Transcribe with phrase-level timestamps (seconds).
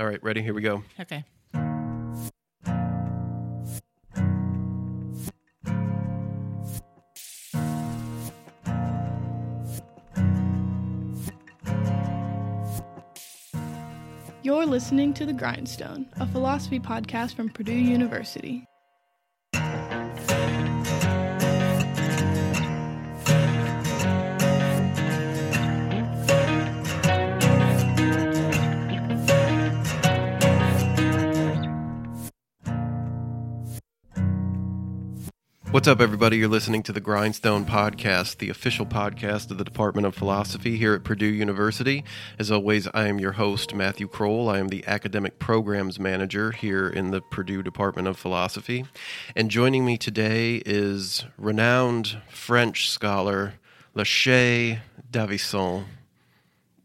[0.00, 0.40] All right, ready?
[0.40, 0.82] Here we go.
[0.98, 1.22] Okay.
[14.42, 18.66] You're listening to The Grindstone, a philosophy podcast from Purdue University.
[35.72, 36.36] What's up, everybody?
[36.36, 40.94] You're listening to the Grindstone Podcast, the official podcast of the Department of Philosophy here
[40.94, 42.02] at Purdue University.
[42.40, 44.48] As always, I am your host, Matthew Kroll.
[44.48, 48.84] I am the Academic Programs Manager here in the Purdue Department of Philosophy.
[49.36, 53.54] And joining me today is renowned French scholar,
[53.94, 55.84] Lachey Davison.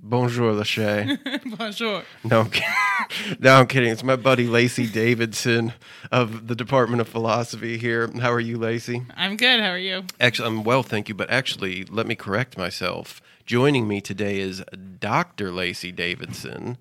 [0.08, 1.18] Bonjour, Lachey.
[1.58, 2.04] Bonjour.
[2.24, 2.70] No, I'm kidding.
[3.40, 3.90] no, I'm kidding.
[3.90, 5.74] It's my buddy Lacey Davidson
[6.12, 8.08] of the Department of Philosophy here.
[8.20, 9.02] How are you, Lacey?
[9.18, 9.62] I'm good.
[9.62, 10.04] How are you?
[10.22, 11.16] Actually, I'm well, thank you.
[11.16, 13.20] But actually, let me correct myself.
[13.48, 14.64] Joining me today is
[15.00, 15.52] Dr.
[15.52, 16.78] Lacey Davidson,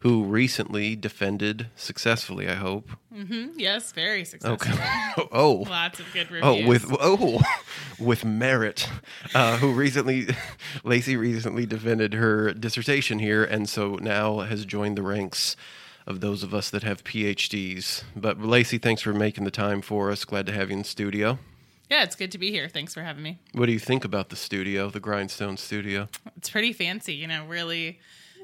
[0.00, 2.90] who recently defended successfully, I hope.
[3.14, 3.58] Mm-hmm.
[3.58, 4.54] Yes, very successful.
[4.54, 5.28] Okay.
[5.32, 5.64] oh.
[5.68, 6.64] Lots of good reviews.
[6.64, 7.40] Oh, with oh,
[7.98, 8.88] with merit,
[9.34, 10.28] uh, who recently,
[10.84, 15.56] Lacey recently defended her dissertation here, and so now has joined the ranks
[16.06, 18.04] of those of us that have PhDs.
[18.14, 20.24] But Lacey, thanks for making the time for us.
[20.24, 21.38] Glad to have you in the studio.
[21.90, 22.68] yeah, it's good to be here.
[22.68, 23.38] Thanks for having me.
[23.52, 26.08] What do you think about the studio, the Grindstone studio?
[26.36, 27.98] It's pretty fancy, you know, really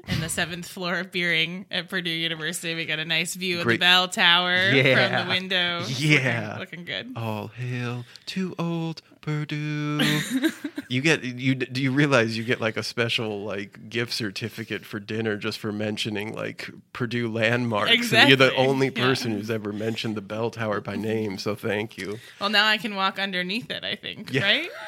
[0.07, 2.75] in the seventh floor of Beering at Purdue University.
[2.75, 3.75] We got a nice view of Great.
[3.75, 5.17] the bell tower Yeah.
[5.19, 5.85] from the window.
[5.97, 6.57] Yeah.
[6.59, 7.13] Looking, looking good.
[7.15, 10.01] All hail to old Purdue.
[10.89, 14.99] you get you do you realize you get like a special like gift certificate for
[14.99, 17.91] dinner just for mentioning like Purdue landmarks.
[18.11, 18.57] And you're the Exactly.
[18.67, 19.03] only Yeah.
[19.05, 22.19] person who's ever mentioned the bell tower by name, so thank you.
[22.41, 24.43] Well, now I can walk underneath it, I think, Yeah.
[24.43, 24.69] right?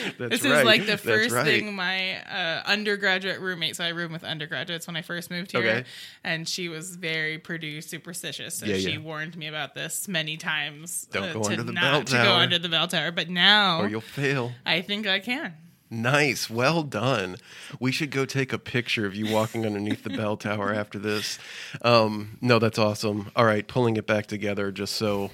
[0.18, 0.58] This right.
[0.60, 1.44] is like the first right.
[1.44, 3.76] thing my uh, undergraduate roommate.
[3.76, 5.84] So I room with undergraduates when I first moved here, Okay.
[6.24, 8.54] and she was very Purdue superstitious.
[8.54, 8.98] So Yeah, she yeah.
[8.98, 11.06] warned me about this many times.
[11.10, 13.10] Don't uh, go to under the not bell to go under the bell tower.
[13.10, 14.52] But now or you'll fail.
[14.64, 15.54] I think I can.
[15.90, 16.48] Nice.
[16.48, 17.36] Well done.
[17.78, 21.38] We should go take a picture of you walking underneath the bell tower after this.
[21.82, 23.30] Um, no, that's awesome.
[23.36, 25.30] All right, pulling it back together just so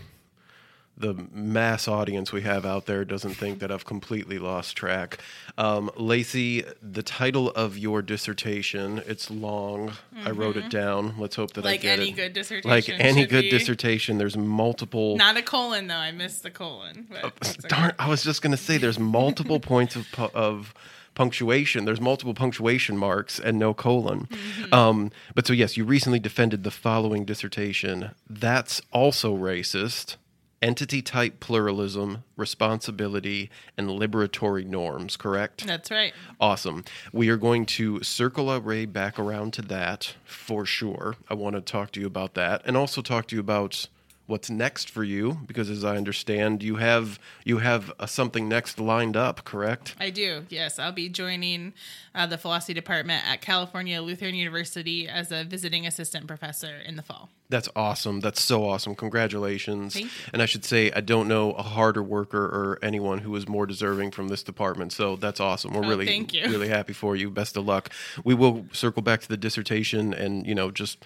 [0.98, 5.18] the mass audience we have out there doesn't think that I've completely lost track.
[5.56, 9.92] Um, Lacey, the title of your dissertation, it's long.
[10.24, 11.14] I wrote it down.
[11.18, 11.72] Let's hope that I Mm-hmm.
[11.74, 12.70] Like get any good dissertation.
[12.70, 13.50] like any good be.
[13.50, 15.94] dissertation, there's multiple Not a colon though.
[15.94, 17.06] I missed the colon.
[17.10, 17.68] But it's okay.
[17.68, 20.74] Darn, I was just going to say there's multiple points of of
[21.14, 21.84] punctuation.
[21.84, 24.26] There's multiple punctuation marks and no colon.
[24.30, 24.74] Mm-hmm.
[24.74, 28.10] Um, but so yes, you recently defended the following dissertation.
[28.28, 30.16] That's also racist.
[30.60, 35.66] Entity type pluralism, responsibility, and liberatory norms, correct?
[35.66, 36.12] That's right.
[36.40, 36.84] Awesome.
[37.12, 41.14] We are going to circle our way back around to that for sure.
[41.28, 43.86] I want to talk to you about that and also talk to you about
[44.28, 48.78] what's next for you because as I understand you have you have uh, something next
[48.78, 49.96] lined up, correct?
[49.98, 50.44] I do.
[50.50, 51.72] Yes, I'll be joining
[52.14, 57.02] uh, the philosophy department at California Lutheran University as a visiting assistant professor in the
[57.02, 57.30] fall.
[57.48, 58.20] That's awesome.
[58.20, 58.94] That's so awesome.
[58.94, 59.94] Congratulations.
[59.94, 60.10] Thank you.
[60.34, 63.64] And I should say I don't know a harder worker or anyone who is more
[63.64, 64.92] deserving from this department.
[64.92, 65.72] So that's awesome.
[65.72, 66.42] We're Oh, really thank you.
[66.42, 67.30] really happy for you.
[67.30, 67.88] Best of luck.
[68.22, 71.02] We will circle back to the dissertation and, you know, just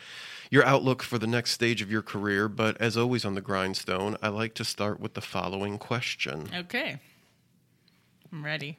[0.50, 4.16] your outlook for the next stage of your career, but as always on the grindstone,
[4.22, 6.48] I like to start with the following question.
[6.54, 6.98] Okay.
[8.32, 8.78] I'm ready.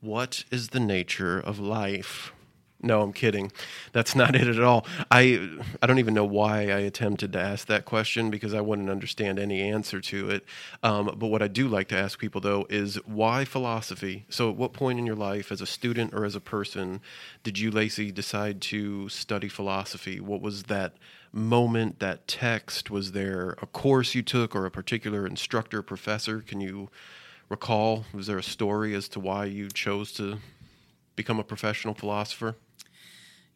[0.00, 2.32] What is the nature of life?
[2.80, 3.50] No, I'm kidding.
[3.92, 4.86] That's not it at all.
[5.10, 5.50] I
[5.82, 9.40] I don't even know why I attempted to ask that question because I wouldn't understand
[9.40, 10.44] any answer to it.
[10.84, 14.26] Um, but what I do like to ask people though is why philosophy?
[14.28, 17.00] So, at what point in your life, as a student or as a person,
[17.42, 20.20] did you, Lacey, decide to study philosophy?
[20.20, 20.94] What was that
[21.32, 22.90] moment, that text?
[22.92, 26.42] Was there a course you took or a particular instructor, professor?
[26.42, 26.90] Can you
[27.48, 28.04] recall?
[28.14, 30.38] Was there a story as to why you chose to
[31.16, 32.54] become a professional philosopher?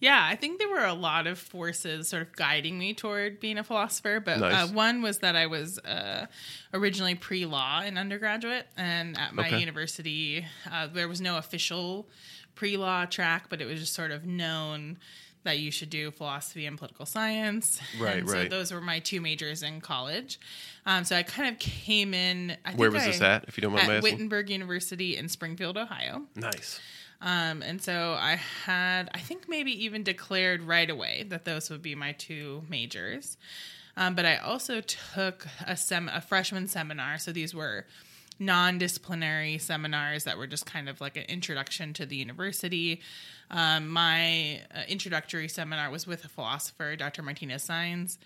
[0.03, 3.57] Yeah, I think there were a lot of forces sort of guiding me toward being
[3.57, 4.19] a philosopher.
[4.19, 4.69] But Nice.
[4.71, 6.27] uh, one was that I was uh,
[6.75, 9.61] originally pre law in undergraduate, and at my Okay.
[9.61, 12.09] university, uh, there was no official
[12.57, 14.99] pre law track, but it was just sort of known
[15.45, 17.81] that you should do philosophy and political science.
[17.99, 18.51] Right, and So right.
[18.51, 20.39] those were my two majors in college.
[20.85, 22.57] Um, so I kind of came in.
[22.65, 24.13] I Where was I- this at, if you don't mind At my asking?
[24.15, 26.23] Wittenberg University in Springfield, Ohio.
[26.37, 26.81] Nice.
[27.23, 28.35] Um, and so I
[28.65, 33.37] had, I think maybe even declared right away that those would be my two majors.
[33.97, 37.19] Um, but I also took a, sem- a freshman seminar.
[37.19, 37.87] So these were
[38.41, 43.01] non disciplinary seminars that were just kind of like an introduction to the university.
[43.51, 47.23] Um, my uh, introductory seminar was with a philosopher, Dr.
[47.23, 48.19] Martinez Saenz.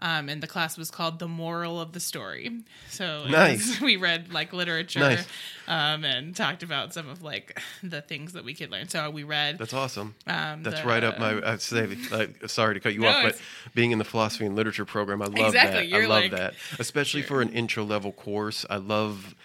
[0.00, 2.50] Um, and the class was called "The Moral of the Story."
[2.90, 3.68] So Nice.
[3.68, 5.24] was- we read like literature Nice.
[5.68, 8.88] um, and talked about some of like the things that we could learn.
[8.88, 10.16] So we read That's awesome.
[10.26, 11.40] Um, That's the- right up my.
[11.48, 13.40] I'd say, like, sorry to cut you No, off, but
[13.74, 15.96] being in the philosophy and literature program, I love Exactly, that.
[15.96, 18.66] I love like- that, especially for an intro level course.
[18.68, 19.36] I love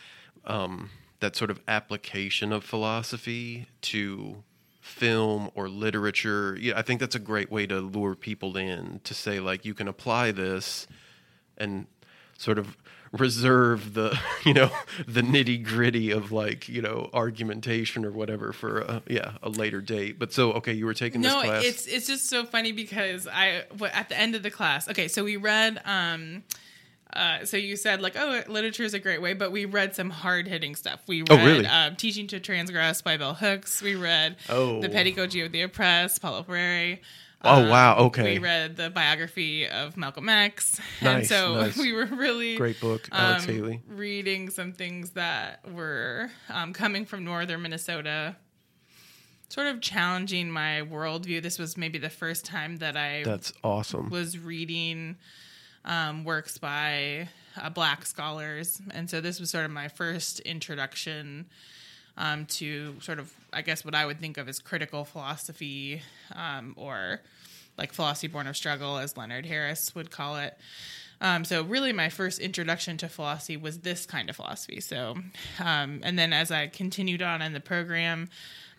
[0.46, 4.44] um, that sort of application of philosophy to
[4.90, 6.58] film or literature.
[6.60, 9.74] Yeah, I think that's a great way to lure people in to say like you
[9.74, 10.88] can apply this
[11.58, 11.86] and
[12.38, 12.76] sort of
[13.12, 14.70] reserve the you know
[15.08, 19.82] the nitty gritty of like you know argumentation or whatever for a, yeah a later
[19.82, 22.72] date but so okay you were taking no, this class it's it's just so funny
[22.72, 23.64] because i
[23.94, 24.88] at the end of the class.
[24.88, 25.82] Okay, so we read.
[25.86, 26.44] um
[27.14, 30.10] uh, so you said like, oh, literature is a great way, but we read some
[30.10, 31.02] hard hitting stuff.
[31.08, 31.66] We read Oh, really?
[31.66, 33.82] um, "Teaching to Transgress" by Bell Hooks.
[33.82, 34.80] We read Oh.
[34.82, 37.00] "The Pedagogy of the Oppressed" Paulo Freire.
[37.42, 38.34] Oh, wow, okay.
[38.34, 41.78] We read the biography of Malcolm X, and so nice.
[41.78, 47.06] we were really great book alex um, haley reading some things that were um, coming
[47.06, 48.36] from northern Minnesota,
[49.48, 51.42] sort of challenging my worldview.
[51.42, 55.16] This was maybe the first time that I that's awesome was reading
[55.86, 57.30] um, works by
[57.60, 58.82] uh, black scholars.
[58.92, 61.46] And so this was sort of my first introduction
[62.18, 66.02] um, to sort of, I guess, what I would think of as critical philosophy
[66.36, 67.22] um, or
[67.78, 70.58] like philosophy born of struggle, as Leonard Harris would call it.
[71.22, 74.80] Um, so really, my first introduction to philosophy was this kind of philosophy.
[74.80, 75.16] So,
[75.60, 78.30] um, and then as I continued on in the program,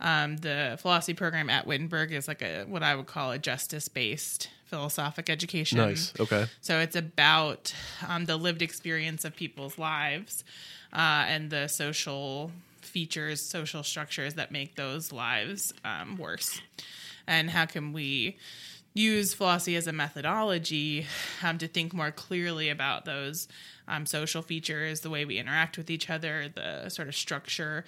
[0.00, 4.49] um, the philosophy program at Wittenberg is like a what I would call a justice-based
[4.64, 5.79] philosophic education.
[5.79, 7.75] nice okay So it's about
[8.06, 10.44] um, the lived experience of people's lives
[10.93, 16.61] uh, and the social features, social structures that make those lives um, worse.
[17.26, 18.37] And how can we
[18.93, 21.06] use philosophy as a methodology
[21.43, 23.46] um, to think more clearly about those
[23.87, 27.85] um, social features, the way we interact with each other, the sort of structure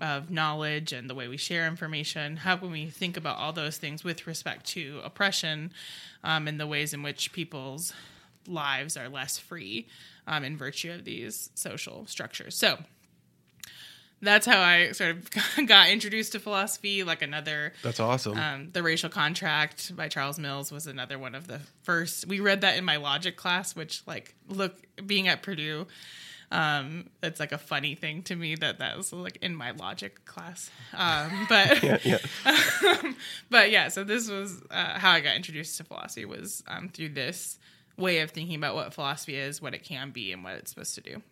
[0.00, 2.36] of knowledge and the way we share information.
[2.36, 5.72] How can we think about all those things with respect to oppression
[6.24, 7.92] um, and the ways in which people's
[8.46, 9.86] lives are less free
[10.26, 12.56] um, in virtue of these social structures?
[12.56, 12.78] So
[14.20, 15.30] that's how I sort of
[15.66, 17.04] got introduced to philosophy.
[17.04, 21.46] Like another that's awesome um, the Racial Contract by Charles Mills was another one of
[21.46, 22.26] the first.
[22.26, 24.74] We read that in my logic class, which, like, look,
[25.06, 25.86] being at Purdue,
[26.50, 30.24] um, it's like a funny thing to me that that was like in my logic
[30.24, 30.70] class.
[30.94, 33.12] Um, but yeah, yeah.
[33.50, 37.10] but yeah, so this was uh, how I got introduced to philosophy was um, through
[37.10, 37.58] this
[37.96, 40.94] way of thinking about what philosophy is, what it can be, and what it's supposed
[40.94, 41.22] to do.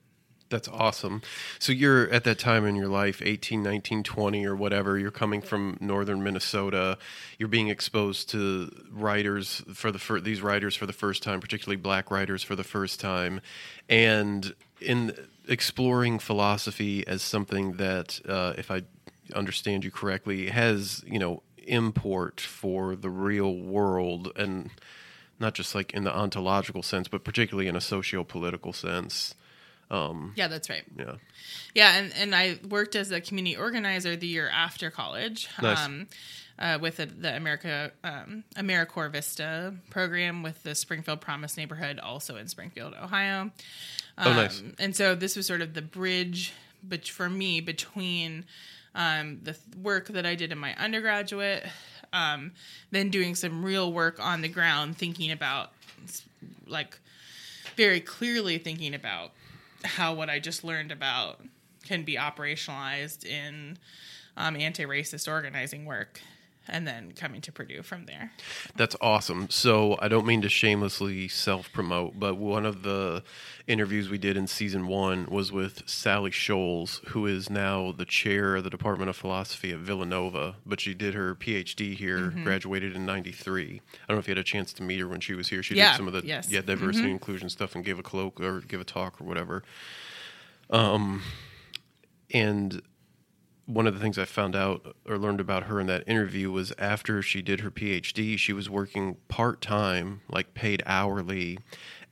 [0.48, 1.22] That's awesome.
[1.58, 5.42] So you're at that time in your life, 18, 19, 20 or whatever, you're coming
[5.42, 6.98] from northern Minnesota.
[7.36, 11.76] You're being exposed to writers for the fir- these writers for the first time, particularly
[11.76, 13.40] black writers for the first time.
[13.88, 15.14] And in
[15.48, 18.82] exploring philosophy as something that uh, if I
[19.34, 24.70] understand you correctly, has, you know, import for the real world and
[25.38, 29.34] not just like in the ontological sense, but particularly in a socio-political sense.
[30.36, 30.84] Yeah, that's right.
[30.98, 31.14] Yeah.
[31.74, 35.48] Yeah, and, and I worked as a community organizer the year after college.
[35.62, 35.84] Nice.
[35.84, 36.08] Um,
[36.58, 42.36] uh, with the, the America um, AmeriCorps Vista program with the Springfield Promise neighborhood, also
[42.36, 43.50] in Springfield, Ohio.
[44.18, 44.60] Oh, nice.
[44.60, 48.46] Um, And so this was sort of the bridge, but for me between
[48.94, 51.66] um, the th- work that I did in my undergraduate,
[52.14, 52.52] um,
[52.90, 55.72] then doing some real work on the ground, thinking about
[56.66, 56.98] like
[57.76, 59.32] very clearly thinking about
[59.84, 61.40] how what I just learned about
[61.84, 63.78] can be operationalized in
[64.36, 66.20] um, anti-racist organizing work,
[66.68, 68.32] and then coming to Purdue from there.
[68.76, 69.48] That's awesome.
[69.50, 73.22] So I don't mean to shamelessly self promote, but one of the
[73.66, 78.56] interviews we did in season one was with Sally Scholz, who is now the chair
[78.56, 82.44] of the Department of Philosophy at Villanova, but she did her PhD here, Mm-hmm.
[82.44, 83.64] graduated in '93.
[83.64, 85.62] I don't know if you had a chance to meet her when she was here.
[85.62, 86.46] She Yeah, did some of the yes.
[86.46, 86.54] Mm-hmm.
[86.54, 89.62] yeah diversity and inclusion stuff and gave a cloak or give a talk or whatever.
[90.70, 91.22] Um,
[92.32, 92.82] and
[93.66, 96.72] one of the things I found out or learned about her in that interview was
[96.78, 101.58] after she did her PhD, she was working part time, like paid hourly,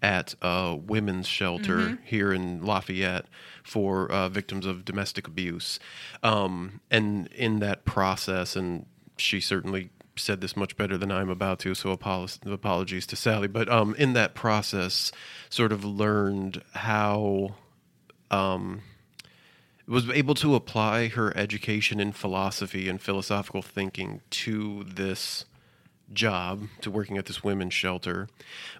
[0.02, 1.94] at a women's shelter Mm-hmm.
[2.04, 3.26] here in Lafayette
[3.62, 5.78] for uh, victims of domestic abuse.
[6.22, 8.84] Um, and in that process, and
[9.16, 13.48] she certainly said this much better than I'm about to, so apolo- apologies to Sally.
[13.48, 15.10] But um, in that process,
[15.48, 17.54] sort of learned how
[19.86, 25.44] was able to apply her education in philosophy and philosophical thinking to this
[26.12, 28.28] job to working at this women's shelter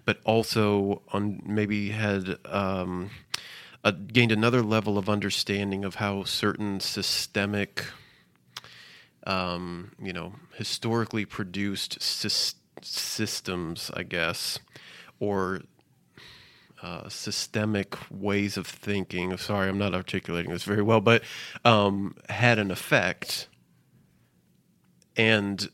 [0.05, 3.09] but also on maybe had um,
[4.13, 7.85] gained another level of understanding of how certain systemic
[9.25, 14.59] um, you know historically produced sys- systems i guess
[15.19, 15.61] or
[16.85, 19.35] uh, systemic ways of thinking.
[19.37, 21.23] Sorry, I'm not articulating this very well, but
[21.63, 23.47] um, had an effect.
[25.17, 25.67] And,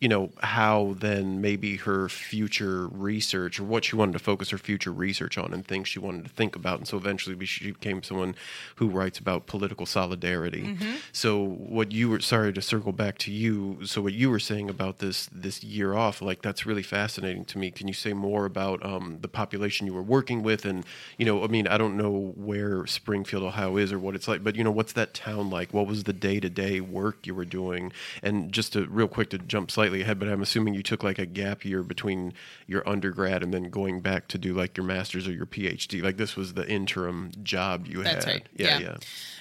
[0.00, 4.58] you know, how then maybe her future research or what she wanted to focus her
[4.58, 6.78] future research on and things she wanted to think about.
[6.78, 8.34] And so eventually she became someone
[8.76, 10.76] who writes about political solidarity.
[11.12, 13.78] So what you were sorry to circle back to you.
[13.86, 17.58] So what you were saying about this this year off, like that's really fascinating to
[17.58, 17.70] me.
[17.70, 20.66] Can you say more about um, the population you were working with?
[20.66, 20.84] And
[21.16, 24.44] you know, I mean, I don't know where Springfield, Ohio is or what it's like,
[24.44, 25.72] but you know, what's that town like?
[25.72, 27.92] What was the day to day work you were doing?
[28.22, 31.18] And just to real quick to jump slightly ahead, but I'm assuming you took like
[31.18, 32.32] a gap year between
[32.66, 36.02] your undergrad and then going back to do like your master's or your PhD.
[36.02, 38.32] Like this was the interim job you That's had.
[38.32, 38.46] right.
[38.56, 38.80] Yeah, Yeah.
[38.80, 38.96] yeah.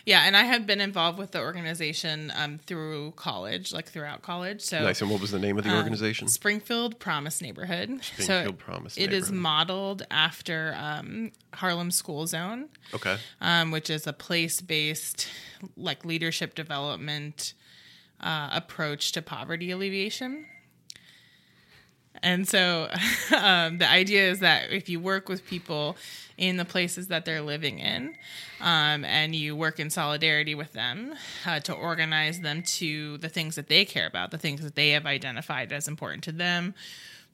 [0.08, 4.62] Yeah, and I have been involved with the organization um, through college, like throughout college.
[4.62, 5.02] So Nice.
[5.02, 6.28] And what was the name of the um, organization?
[6.28, 7.90] Springfield Promise Neighborhood.
[8.04, 13.18] Springfield so Promise It is modeled after um, Harlem School Zone, Okay.
[13.42, 15.28] um, which is a place-based,
[15.76, 17.56] like leadership development
[18.22, 20.46] uh, approach to poverty alleviation.
[22.24, 22.90] And so
[23.38, 25.98] um, the idea is that if you work with people
[26.38, 28.16] in the places that they're living in,
[28.62, 31.14] um, and you work in solidarity with them
[31.46, 34.90] uh, to organize them to the things that they care about, the things that they
[34.92, 36.74] have identified as important to them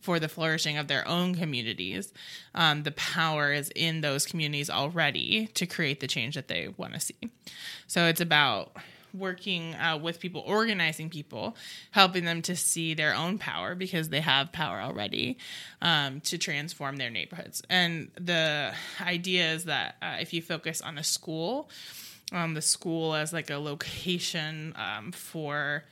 [0.02, 2.12] for the flourishing of their own communities,
[2.56, 6.94] um, the power is in those communities already to create the change that they want
[6.94, 7.16] to see.
[7.88, 8.76] So it's about
[9.14, 11.56] working uh, with people, organizing people,
[11.92, 15.38] helping them to see their own power because they have power already
[15.82, 17.62] um, to transform their neighborhoods.
[17.70, 21.70] And the idea is that uh, if you focus on a school,
[22.32, 25.84] um, the school as like a location um, for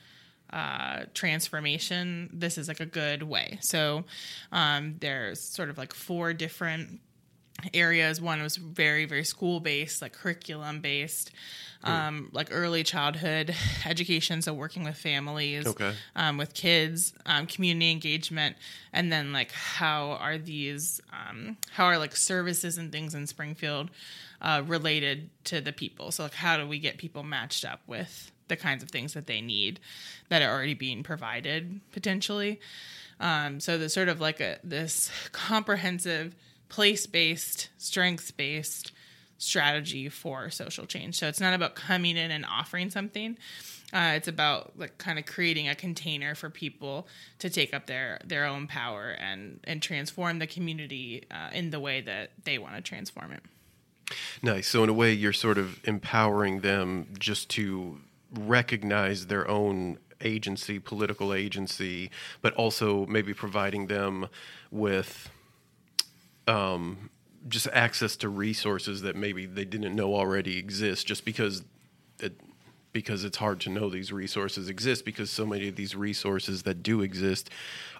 [0.52, 3.58] uh, transformation, this is like a good way.
[3.60, 4.04] So
[4.50, 7.00] um, there's sort of like four different
[7.74, 8.20] areas.
[8.20, 11.30] One was very, very school based, like curriculum based,
[11.82, 13.54] um, like early childhood
[13.86, 14.42] education.
[14.42, 15.94] So working with families, Okay.
[16.16, 18.56] um, with kids, um, community engagement,
[18.92, 23.90] and then like how are these, um, how are like services and things in Springfield
[24.42, 26.10] uh, related to the people?
[26.10, 29.26] So like how do we get people matched up with the kinds of things that
[29.26, 29.78] they need
[30.28, 32.60] that are already being provided potentially?
[33.20, 36.34] Um, so there's sort of like a this comprehensive
[36.70, 38.92] place-based, strengths-based
[39.36, 41.18] strategy for social change.
[41.18, 43.36] So it's not about coming in and offering something.
[43.92, 47.08] Uh, it's about like kind of creating a container for people
[47.40, 51.80] to take up their their own power and and transform the community uh, in the
[51.80, 53.42] way that they want to transform it.
[54.42, 54.68] Nice.
[54.68, 57.98] So in a way, you're sort of empowering them just to
[58.32, 62.10] recognize their own agency, political agency,
[62.42, 64.28] but also maybe providing them
[64.70, 65.30] with
[66.50, 67.10] um,
[67.48, 71.62] just access to resources that maybe they didn't know already exist, just because
[72.18, 72.38] it
[72.92, 76.82] because it's hard to know these resources exist because so many of these resources that
[76.82, 77.48] do exist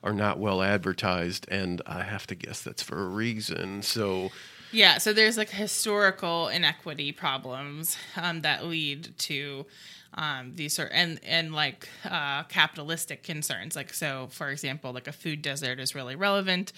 [0.02, 3.82] are not well advertised and I have to guess that's for a reason.
[3.82, 4.30] So
[4.72, 9.66] Yeah, so there's like historical inequity problems um, that lead to
[10.14, 13.74] um, these sort and and like uh, capitalistic concerns.
[13.76, 16.72] Like so, for example, like a food desert is really relevant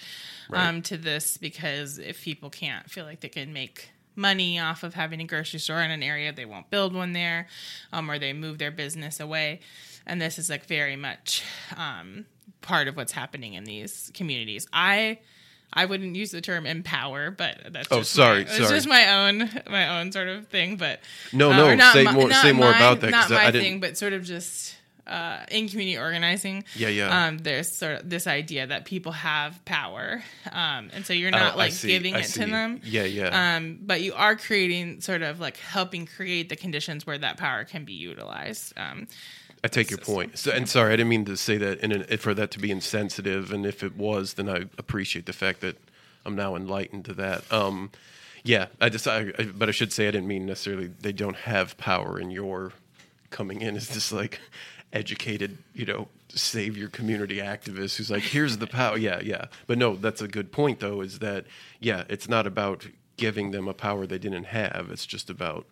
[0.51, 4.93] um, to this because if people can't feel like they can make money off of
[4.93, 7.47] having a grocery store in an area, they won't build one there,
[7.91, 9.59] um, or they move their business away.
[10.05, 11.43] And this is like very much
[11.75, 12.25] um,
[12.61, 14.67] part of what's happening in these communities.
[14.71, 15.19] I
[15.73, 19.27] I wouldn't use the term empower, but that's Oh, just sorry, my, it's just my
[19.27, 20.77] own my own sort of thing.
[20.77, 20.99] But
[21.31, 23.51] No, uh, no, not say my- more- not say more my- about that, Not my
[23.51, 24.75] thing, but sort of just
[25.05, 27.25] uh, in community organizing, Yeah, yeah.
[27.27, 31.41] um, there's sort of this idea that people have power, um, and so you're not
[31.41, 32.39] Oh, I like see, giving I it see.
[32.45, 32.79] to them.
[32.85, 33.55] Yeah, yeah.
[33.57, 37.65] Um, but you are creating sort of like helping create the conditions where that power
[37.65, 38.71] can be utilized.
[38.77, 39.07] Um,
[39.63, 40.37] I take your point.
[40.37, 42.69] So, and sorry, I didn't mean to say that in an, for that to be
[42.69, 43.51] insensitive.
[43.53, 45.77] And if it was, then I appreciate the fact that
[46.25, 47.51] I'm now enlightened to that.
[47.51, 47.91] Um,
[48.43, 51.37] yeah, I just, I, I, but I should say I didn't mean necessarily they don't
[51.37, 52.73] have power, and your
[53.29, 54.39] coming in as this like
[54.91, 58.97] educated, you know, save your community activist who's like, here's the power.
[58.97, 59.45] Yeah, yeah.
[59.65, 61.01] But no, that's a good point though.
[61.01, 61.45] Is that
[61.79, 64.89] yeah, it's not about giving them a power they didn't have.
[64.91, 65.65] It's just about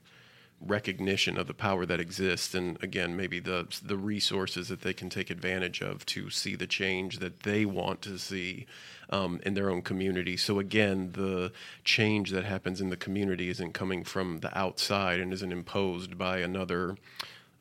[0.66, 5.10] recognition of the power that exists and again maybe the the resources that they can
[5.10, 8.66] take advantage of to see the change that they want to see
[9.10, 10.38] um, in their own community.
[10.38, 11.52] So again the
[11.84, 16.38] change that happens in the community isn't coming from the outside and isn't imposed by
[16.38, 16.96] another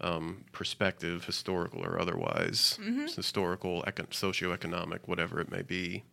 [0.02, 2.78] um, perspective historical or otherwise.
[3.16, 6.04] Historical econ- socioeconomic whatever it may be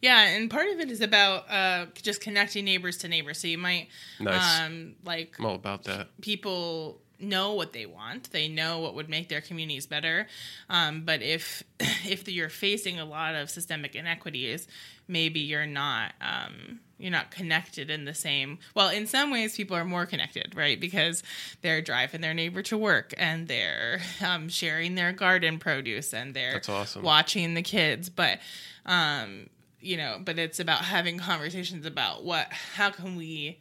[0.00, 3.38] Yeah, and part of it is about uh, just connecting neighbors to neighbors.
[3.40, 3.88] So you might,
[4.20, 4.60] Nice.
[4.60, 8.30] um, like, i'm all about that people know what they want.
[8.30, 10.26] They know what would make their communities better.
[10.68, 14.66] Um, but if if you're facing a lot of systemic inequities,
[15.06, 18.58] maybe you're not um, you're not connected in the same.
[18.74, 20.78] Well, in some ways, people are more connected, right?
[20.80, 21.22] Because
[21.62, 26.54] they're driving their neighbor to work and they're um, sharing their garden produce and they're
[26.54, 27.02] That's awesome.
[27.02, 28.08] watching the kids.
[28.08, 28.40] But
[28.86, 29.48] um,
[29.80, 33.60] you know, but it's about having conversations about what how can we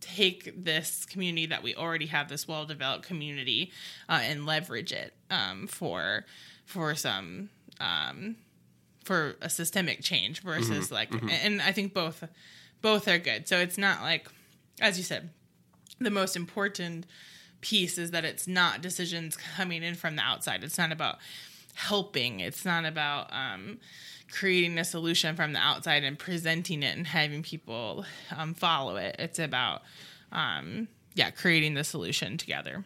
[0.00, 3.72] take this community that we already have this well developed community
[4.08, 6.24] uh, and leverage it um, for
[6.64, 8.36] for some um,
[9.04, 11.10] for a systemic change versus like
[11.44, 12.24] and I think both
[12.82, 13.48] both are good.
[13.48, 14.28] So it's not like
[14.80, 15.30] as you said
[15.98, 17.06] the most important
[17.60, 20.62] piece is that it's not decisions coming in from the outside.
[20.62, 21.18] It's not about
[21.74, 22.40] helping.
[22.40, 23.78] It's not about um,
[24.30, 28.04] creating a solution from the outside and presenting it and having people
[28.36, 29.16] um, follow it.
[29.18, 29.82] It's about
[30.32, 32.84] um, yeah, creating the solution together.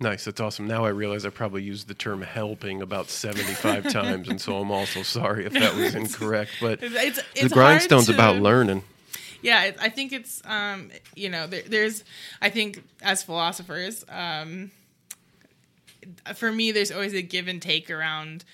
[0.00, 0.24] Nice.
[0.26, 0.68] That's awesome.
[0.68, 4.28] Now I realize I probably used the term helping about 75 times.
[4.28, 6.52] And so I'm also sorry if that was incorrect.
[6.60, 8.84] But It's, it's, the grindstone's to- about learning.
[9.42, 12.02] yeah i think it's um you know there, there's
[12.42, 14.72] i think as philosophers um
[16.34, 18.44] for me there's always a give and take around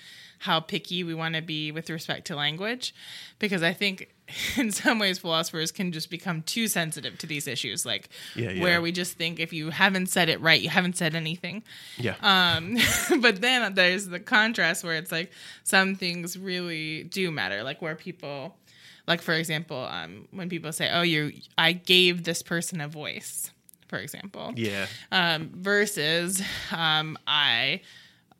[0.45, 2.93] how picky we want to be with respect to language
[3.39, 4.09] because i think
[4.57, 8.63] in some ways philosophers can just become too sensitive to these issues like Yeah, yeah.
[8.63, 11.63] where we just think if you haven't said it right you haven't said anything
[11.97, 12.15] Yeah.
[12.21, 12.77] um,
[13.21, 15.31] but then there's the contrast where it's like
[15.63, 18.55] some things really do matter, like where people,
[19.07, 23.51] like for example, um, when people say, "Oh, you, I gave this person a voice,"
[23.87, 24.87] for example, yeah.
[25.11, 27.81] um, versus um, I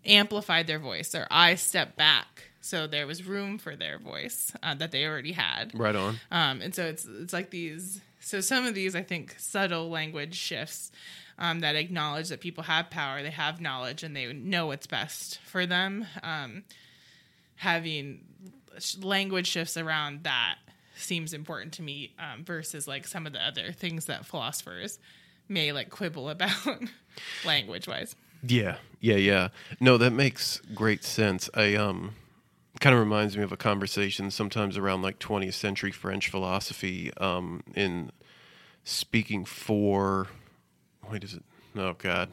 [0.06, 2.44] amplified their voice or I stepped back.
[2.62, 5.78] So there was room for their voice uh, that they already had.
[5.78, 6.20] Right on.
[6.32, 8.02] Um, and so it's it's like these.
[8.20, 10.91] So some of these, I think, subtle language shifts
[11.38, 15.39] um, that acknowledge that people have power, they have knowledge, and they know what's best
[15.46, 16.08] for them.
[16.24, 16.63] Um,
[17.58, 18.22] having
[19.02, 20.56] language shifts around that
[20.96, 25.00] seems important to me um, versus like some of the other things that philosophers
[25.48, 26.80] may like quibble about
[27.46, 28.15] language wise.
[28.48, 28.78] Yeah.
[29.00, 29.16] Yeah.
[29.16, 29.48] Yeah.
[29.80, 31.50] No, that makes great sense.
[31.54, 32.12] I, um,
[32.80, 37.64] kind of reminds me of a conversation sometimes around like 20th century French philosophy, um,
[37.74, 38.12] in
[38.84, 40.28] speaking for,
[41.10, 41.44] wait, is it?
[41.76, 42.30] Oh, God.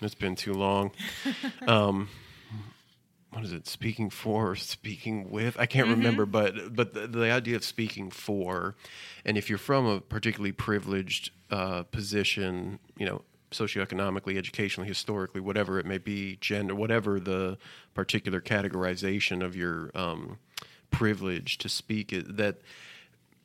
[0.00, 0.90] It's been too long.
[1.66, 2.08] um,
[3.30, 3.66] what is it?
[3.66, 5.56] Speaking for, or speaking with?
[5.58, 8.74] I can't remember, but but the, the idea of speaking for,
[9.24, 15.78] and if you're from a particularly privileged uh, position, you know, socioeconomically, educationally, historically, whatever
[15.78, 17.58] it may be, gender, whatever the
[17.94, 20.38] particular categorization of your um,
[20.90, 22.58] privilege to speak, that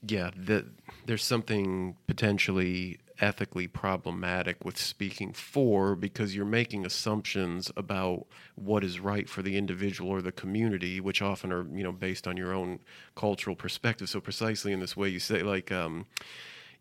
[0.06, 0.66] yeah, that
[1.06, 9.00] there's something potentially ethically problematic with speaking for because you're making assumptions about what is
[9.00, 12.54] right for the individual or the community, which often are you know based on your
[12.54, 12.80] own
[13.16, 14.10] cultural perspective.
[14.10, 15.72] So precisely in this way, you say like.
[15.72, 16.06] Um,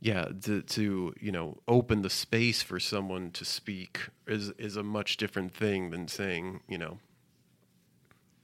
[0.00, 4.82] yeah, to, to you know open the space for someone to speak is is a
[4.82, 6.98] much different thing than saying you know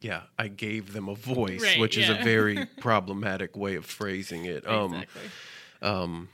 [0.00, 4.44] yeah I gave them a voice, Right, which is a very problematic way of phrasing
[4.44, 4.66] it.
[4.66, 6.28] Um, exactly.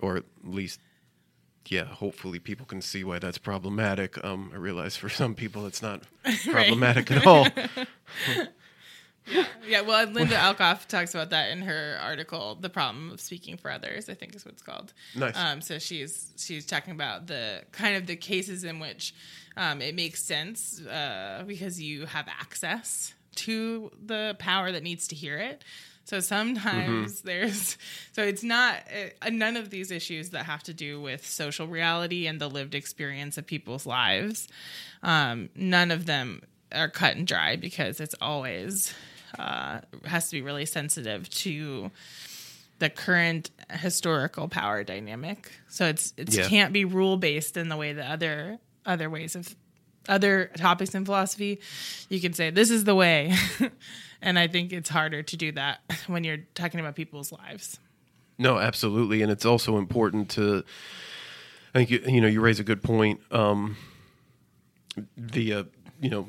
[0.00, 0.80] or at least
[1.68, 5.82] yeah hopefully people can see why that's problematic um i realize for some people it's
[5.82, 6.02] not
[6.50, 7.46] problematic at all
[9.66, 13.70] Yeah, well, Linda Alcoff talks about that in her article, "The Problem of Speaking for
[13.70, 14.92] Others." I think is what it's called.
[15.14, 15.36] Nice.
[15.36, 19.14] Um, so she's she's talking about the kind of the cases in which
[19.56, 25.14] um, it makes sense uh, because you have access to the power that needs to
[25.14, 25.62] hear it.
[26.04, 27.76] So sometimes there's
[28.12, 28.76] so it's not
[29.22, 32.74] uh, none of these issues that have to do with social reality and the lived
[32.76, 34.46] experience of people's lives.
[35.02, 38.94] Um, none of them are cut and dry because it's always
[39.38, 41.90] uh, has to be really sensitive to
[42.78, 45.50] the current historical power dynamic.
[45.68, 46.48] So it's it Yeah.
[46.48, 49.54] can't be rule based in the way that other other ways of
[50.08, 51.58] other topics in philosophy
[52.08, 53.34] you can say this is the way.
[54.22, 57.78] and I think it's harder to do that when you're talking about people's lives.
[58.38, 60.62] No, absolutely, and it's also important to.
[61.74, 63.20] I think you, you know you raise a good point.
[63.30, 63.76] Um,
[65.16, 65.66] via
[66.00, 66.28] you know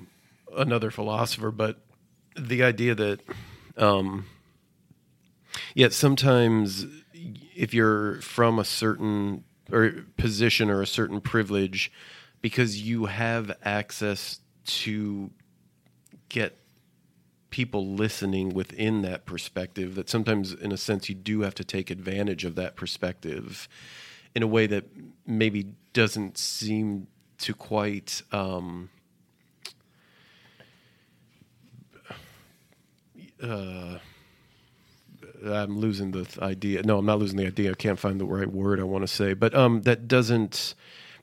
[0.55, 1.79] another philosopher, but
[2.37, 3.21] the idea that,
[3.77, 4.25] um,
[5.73, 6.85] yet sometimes
[7.55, 11.91] if you're from a certain or position or a certain privilege,
[12.41, 15.31] because you have access to
[16.29, 16.57] get
[17.49, 21.89] people listening within that perspective that sometimes in a sense you do have to take
[21.89, 23.67] advantage of that perspective
[24.35, 24.85] in a way that
[25.25, 28.89] maybe doesn't seem to quite um,
[33.41, 33.99] uh,
[35.45, 36.83] I'm losing the th- idea.
[36.83, 37.71] No, I'm not losing the idea.
[37.71, 40.73] I can't find the right word I want to say, but um, that doesn't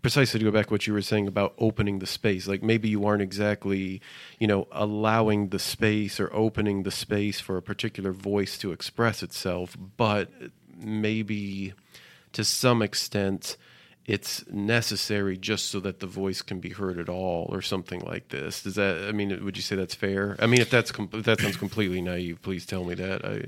[0.05, 2.47] precisely to go back to what you were saying about opening the space.
[2.47, 4.03] Like maybe you aren't exactly,
[4.39, 9.23] you know, allowing the space or opening the space for a particular voice to express
[9.23, 10.29] itself, but
[10.79, 11.73] maybe
[12.33, 13.57] to some extent
[14.07, 18.29] it's necessary just so that the voice can be heard at all or something like
[18.29, 18.63] this.
[18.63, 20.37] Does that i mean would you say that's fair?
[20.39, 23.25] I mean if that's com- if that sounds completely naive please tell me that.
[23.25, 23.47] I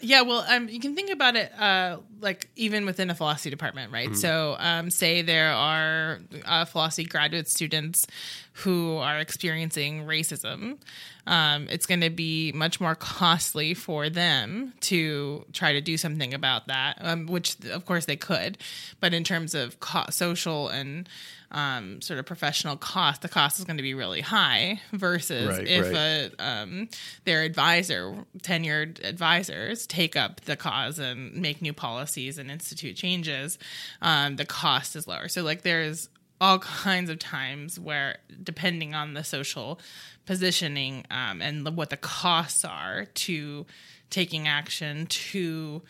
[0.00, 3.92] Yeah, well, um, you can think about it uh, like even within a philosophy department,
[3.92, 4.14] right?
[4.14, 8.06] So, um, say there are uh, philosophy graduate students
[8.52, 10.78] who are experiencing racism.
[11.26, 16.32] Um, it's going to be much more costly for them to try to do something
[16.32, 18.56] about that, um, which of course they could.
[19.00, 21.08] But in terms of co- social and
[21.50, 25.66] um, sort of professional cost, the cost is going to be really high versus Right,
[25.66, 25.94] if right.
[25.94, 26.88] a um,
[27.24, 33.58] their advisor, tenured advisors, take up the cause and make new policies and institute changes,
[34.02, 35.28] um, the cost is lower.
[35.28, 36.08] So, like, there's
[36.40, 39.80] all kinds of times where, depending on the social
[40.26, 43.66] positioning um, and the, what the costs are to
[44.10, 45.82] taking action, to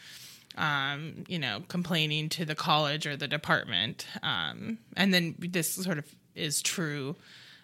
[0.58, 4.06] um, you know, complaining to the college or the department.
[4.22, 7.16] Um, and then this sort of is true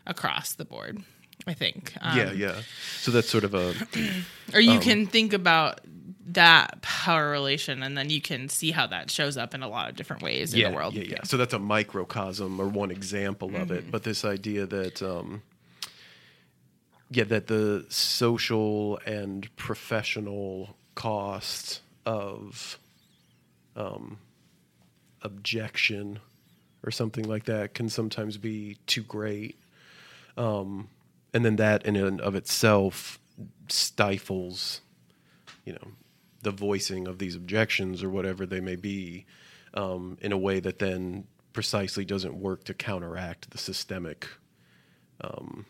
[0.06, 1.02] across the board,
[1.46, 1.94] I think.
[2.00, 2.60] Um, yeah yeah
[3.00, 3.74] so that's sort of a
[4.54, 5.80] Or you can think about
[6.26, 9.90] that power relation and then you can see how that shows up in a lot
[9.90, 10.94] of different ways yeah, in the world.
[10.94, 15.02] yeah yeah so that's a microcosm or one example of it but this idea that
[15.02, 15.42] um
[17.10, 22.78] yeah that the social and professional cost of
[23.76, 24.18] um
[25.22, 26.20] objection
[26.82, 29.58] or something like that can sometimes be too great.
[30.36, 30.88] Um
[31.32, 33.18] and then that in and of itself
[33.68, 34.80] stifles
[35.64, 35.88] you know
[36.42, 39.26] the voicing of these objections or whatever they may be
[39.72, 44.28] um, in a way that then precisely doesn't work to counteract the systemic
[45.20, 45.66] um,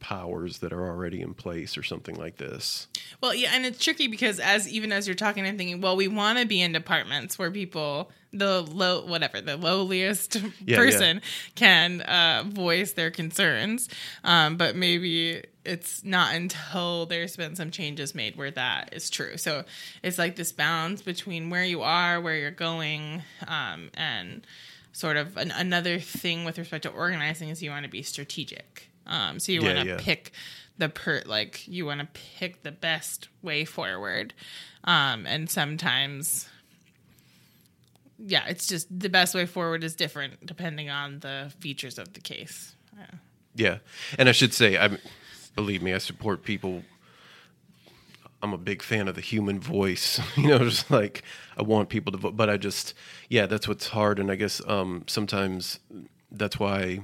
[0.00, 2.88] powers that are already in place or something like this.
[3.20, 6.08] Well, yeah, and it's tricky because as even as you're talking, I'm thinking, well, we
[6.08, 11.20] want to be in departments where people, the low, whatever, the lowliest Yeah, person
[11.54, 13.88] can uh, voice their concerns,
[14.24, 19.36] um, but maybe it's not until there's been some changes made where that is true.
[19.36, 19.64] So
[20.02, 24.46] it's like this balance between where you are, where you're going, um, and
[24.92, 28.89] sort of an, another thing with respect to organizing is you want to be strategic.
[29.10, 29.96] Um, so you Yeah, want to yeah.
[29.98, 30.32] pick
[30.78, 34.32] the per like you want to pick the best way forward
[34.84, 36.48] um and sometimes
[38.18, 42.20] yeah it's just the best way forward is different depending on the features of the
[42.20, 43.06] case yeah.
[43.54, 43.78] Yeah,
[44.16, 44.96] and I should say, I
[45.56, 46.84] believe me, I support people.
[48.42, 50.20] I'm a big fan of the human voice.
[50.36, 51.22] You know, just like
[51.56, 52.94] I want people to vote, but I just,
[53.28, 55.80] yeah, that's what's hard, and I guess um, sometimes
[56.30, 57.00] that's why.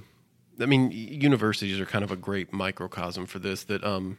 [0.61, 3.65] I mean, universities are kind of a great microcosm for this.
[3.65, 4.19] That um,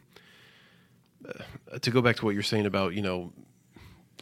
[1.26, 3.32] uh, to go back to what you're saying about you know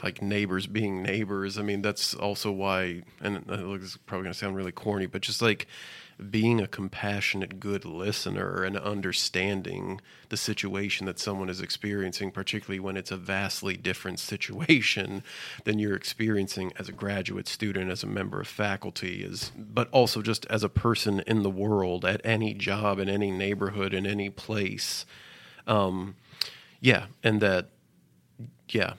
[0.03, 1.59] like neighbors being neighbors.
[1.59, 3.45] I mean, that's also why, and
[3.81, 5.67] is probably going to sound really corny, but just like
[6.31, 12.97] being a compassionate, good listener and understanding the situation that someone is experiencing, particularly when
[12.97, 15.23] it's a vastly different situation
[15.65, 20.23] than you're experiencing as a graduate student, as a member of faculty, is but also
[20.23, 24.31] just as a person in the world, at any job, in any neighborhood, in any
[24.31, 25.05] place.
[25.67, 26.17] Um,
[26.81, 27.69] yeah, and that,
[28.69, 28.95] yeah,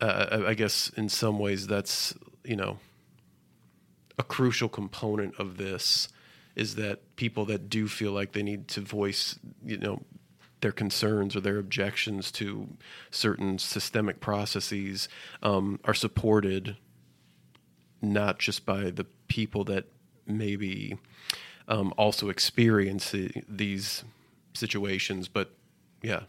[0.00, 2.78] uh, I guess in some ways that's you know
[4.18, 6.08] a crucial component of this
[6.54, 10.02] is that people that do feel like they need to voice, you know,
[10.62, 12.66] their concerns or their objections to
[13.10, 15.08] certain systemic processes
[15.42, 16.76] um, are supported
[18.00, 19.84] not just by the people that
[20.26, 20.96] maybe
[21.68, 24.02] um, also experience the, these
[24.54, 25.54] situations, but
[26.02, 26.20] yeah,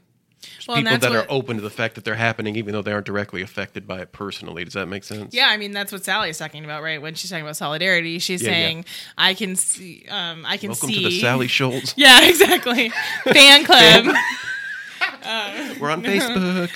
[0.67, 3.05] Well, people that are open to the fact that they're happening, even though they aren't
[3.05, 4.63] directly affected by it personally.
[4.63, 5.33] Does that make sense?
[5.33, 7.01] Yeah, I mean that's what Sally's talking about, right?
[7.01, 8.55] When she's talking about solidarity, she's Yeah, yeah.
[8.55, 8.85] saying,
[9.17, 11.93] "I can see, um, I can Welcome see." to the Sally Scholz.
[11.97, 12.89] Yeah, exactly.
[13.23, 14.15] Fan club.
[15.79, 16.71] We're on Facebook.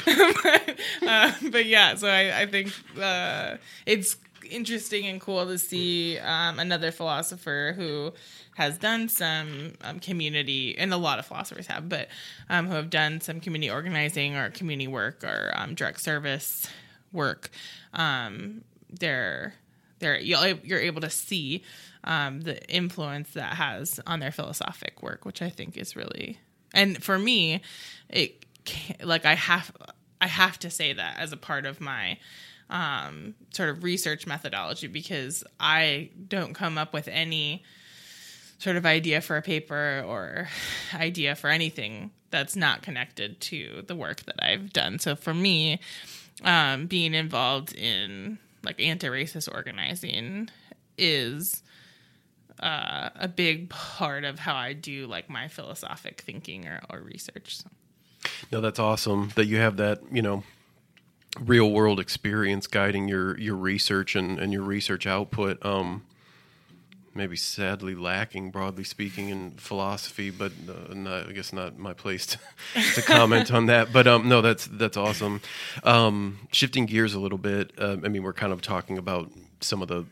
[1.07, 4.17] uh, but yeah, so I, I think uh, it's
[4.49, 8.11] interesting and cool to see um, another philosopher who
[8.61, 12.07] has done some um, community, and a lot of philosophers have, but
[12.49, 16.67] um, who have done some community organizing or community work or um, direct service
[17.11, 17.49] work.
[17.93, 19.55] Um, they're
[19.99, 21.63] they're you're able to see
[22.03, 26.39] um, the influence that has on their philosophic work, which I think is really
[26.73, 27.61] and for me,
[28.09, 28.45] it
[29.03, 29.71] like I have
[30.19, 32.17] I have to say that as a part of my
[32.69, 37.63] um, sort of research methodology because I don't come up with any
[38.61, 40.47] sort of idea for a paper or
[40.93, 44.99] idea for anything that's not connected to the work that I've done.
[44.99, 45.79] So for me,
[46.43, 50.49] um, being involved in like anti-racist organizing
[50.97, 51.63] is
[52.61, 57.57] uh, a big part of how I do like my philosophic thinking or, or research.
[57.57, 57.69] So.
[58.51, 60.43] No, that's awesome that you have that, you know,
[61.39, 65.65] real world experience guiding your your research and, and your research output.
[65.65, 66.03] Um,
[67.13, 72.25] maybe sadly lacking, broadly speaking, in philosophy, but uh, not, I guess not my place
[72.27, 72.39] to,
[72.95, 73.91] to comment on that.
[73.91, 75.41] But um, no, that's that's awesome.
[75.83, 79.81] Um, shifting gears a little bit, uh, I mean, we're kind of talking about some
[79.81, 80.05] of the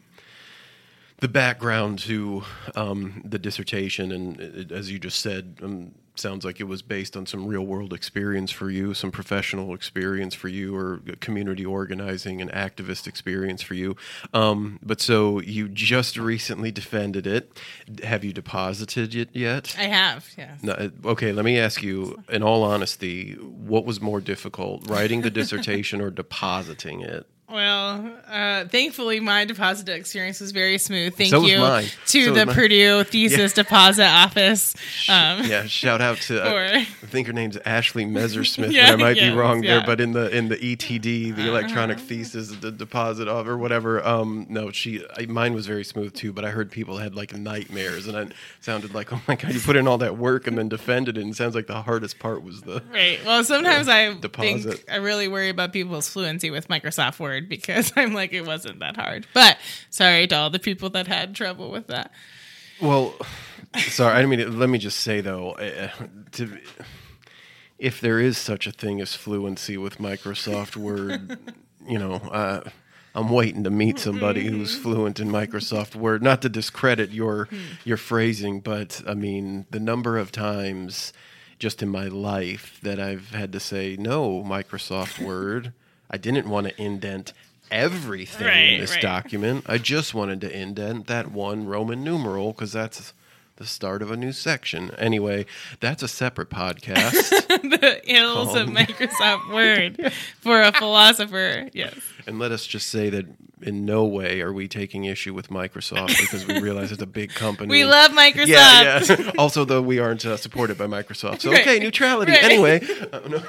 [1.20, 2.44] the background to
[2.76, 7.16] um, the dissertation, and it, as you just said, um, sounds like it was based
[7.16, 12.42] on some real world experience for you, some professional experience for you, or community organizing
[12.42, 13.96] and activist experience for you.
[14.34, 17.60] Um, but so you just recently defended it.
[18.04, 19.76] Have you deposited it yet?
[19.78, 20.62] I have, yes.
[20.62, 25.22] No, uh, okay, let me ask you, in all honesty, what was more difficult, writing
[25.22, 27.26] the dissertation or depositing it?
[27.52, 31.16] Well, uh, thankfully, my deposit experience was very smooth.
[31.16, 32.46] Thank So you to So the.
[32.54, 34.76] Purdue thesis deposit office.
[35.10, 38.96] Um, yeah, shout out to uh, I think her name's Ashley Messersmith, Yeah, but I
[39.04, 39.82] might yes, be wrong there.
[39.86, 42.06] But in the in the ETD, the electronic Uh-huh.
[42.08, 44.06] thesis, the deposit of or whatever.
[44.06, 46.32] Um, no, she I, mine was very smooth too.
[46.34, 49.60] But I heard people had like nightmares, and it sounded like oh my god, you
[49.60, 51.22] put in all that work and then defended it.
[51.22, 53.20] And it sounds like the hardest part was the Right.
[53.26, 54.64] Well, sometimes I Deposit.
[54.74, 58.80] think I really worry about people's fluency with Microsoft Word because I'm like, it wasn't
[58.80, 59.28] that hard.
[59.34, 59.58] But
[59.90, 62.12] sorry to all the people that had trouble with that.
[62.82, 63.16] Well,
[63.78, 64.22] sorry.
[64.22, 65.90] I mean, let me just say though, uh,
[66.34, 66.58] to,
[67.78, 71.38] if there is such a thing as fluency with Microsoft Word,
[71.88, 72.70] you know, uh,
[73.16, 76.22] I'm waiting to meet somebody who's fluent in Microsoft Word.
[76.22, 77.50] Not to discredit your
[77.84, 81.12] your phrasing, but I mean the number of times
[81.58, 85.74] just in my life that I've had to say no Microsoft Word.
[86.10, 87.34] I didn't want to indent
[87.72, 89.02] everything in this right.
[89.02, 89.66] document.
[89.68, 93.14] I just wanted to indent that one Roman numeral because that's
[93.58, 94.92] the start of a new section.
[94.98, 95.46] Anyway,
[95.82, 97.12] that's a separate podcast.
[97.48, 98.72] the ills of Oh.
[98.72, 101.70] Microsoft Word for a philosopher.
[101.74, 101.94] Yes.
[102.26, 103.26] and let us just say that
[103.62, 107.32] in no way are we taking issue with Microsoft because we realize it's a big
[107.34, 107.70] company.
[107.70, 108.48] We love Microsoft.
[108.48, 109.32] Yeah, yeah.
[109.38, 111.42] also, though, we aren't uh, supported by Microsoft.
[111.42, 111.62] So, Right.
[111.62, 112.32] okay, neutrality.
[112.32, 112.44] Right.
[112.44, 113.44] Anyway, uh, no.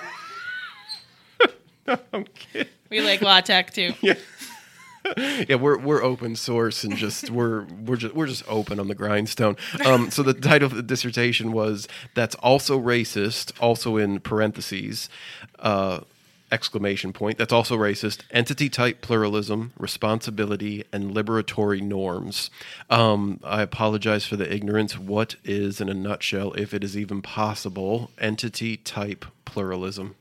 [1.91, 2.73] No, I'm kidding.
[2.89, 3.95] We like LaTeX too.
[5.17, 8.95] yeah, we're we're open source and just we're we're just we're just open on the
[8.95, 9.57] grindstone.
[9.85, 15.09] Um, so the title of the dissertation was "That's also racist," also in parentheses,
[15.59, 16.01] uh,
[16.53, 17.39] exclamation point.
[17.39, 18.23] That's also racist.
[18.31, 22.51] Entity type pluralism, responsibility, and liberatory norms.
[22.89, 24.99] Um, I apologize for the ignorance.
[24.99, 30.17] What is, in a nutshell, if it is even possible, entity type pluralism?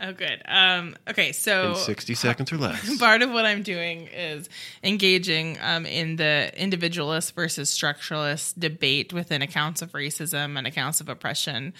[0.00, 0.42] Oh, good.
[0.46, 2.98] Um, okay, so In 60 seconds or less.
[2.98, 4.48] part of what I'm doing is
[4.82, 11.08] engaging um, in the individualist versus structuralist debate within accounts of racism and accounts of
[11.08, 11.72] oppression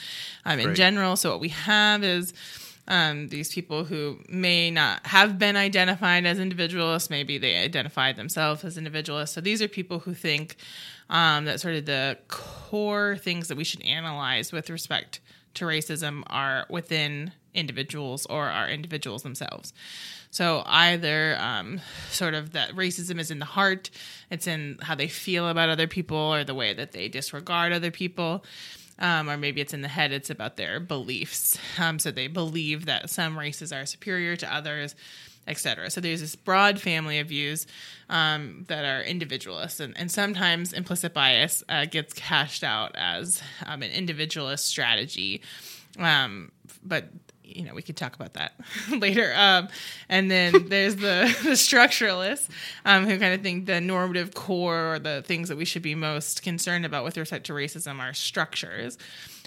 [0.47, 1.17] um, in general.
[1.17, 2.33] So, what we have is
[2.89, 8.65] um, these people who may not have been identified as individualists, maybe they identify themselves
[8.65, 9.35] as individualists.
[9.35, 10.57] So, these are people who think
[11.11, 15.21] um, that sort of the core things that we should analyze with respect
[15.55, 19.73] to racism are within individuals or are individuals themselves.
[20.31, 23.91] So either um, sort of that racism is in the heart,
[24.31, 27.91] it's in how they feel about other people or the way that they disregard other
[27.91, 28.45] people.
[28.99, 31.59] Um, or maybe it's in the head, it's about their beliefs.
[31.79, 34.95] Um, so they believe that some races are superior to others,
[35.47, 35.91] etc.
[35.91, 37.67] So there's this broad family of views
[38.09, 43.83] um, that are individualist, and, and sometimes implicit bias uh, gets cashed out as um,
[43.83, 45.43] an individualist strategy.
[45.99, 47.09] Um, but
[47.47, 48.53] you know, we could talk about that
[48.91, 49.33] later.
[49.37, 49.69] Um,
[50.09, 52.49] and then there's the, the structuralists
[52.85, 55.95] um, who kind of think the normative core or the things that we should be
[55.95, 58.99] most concerned about with respect to racism are structures.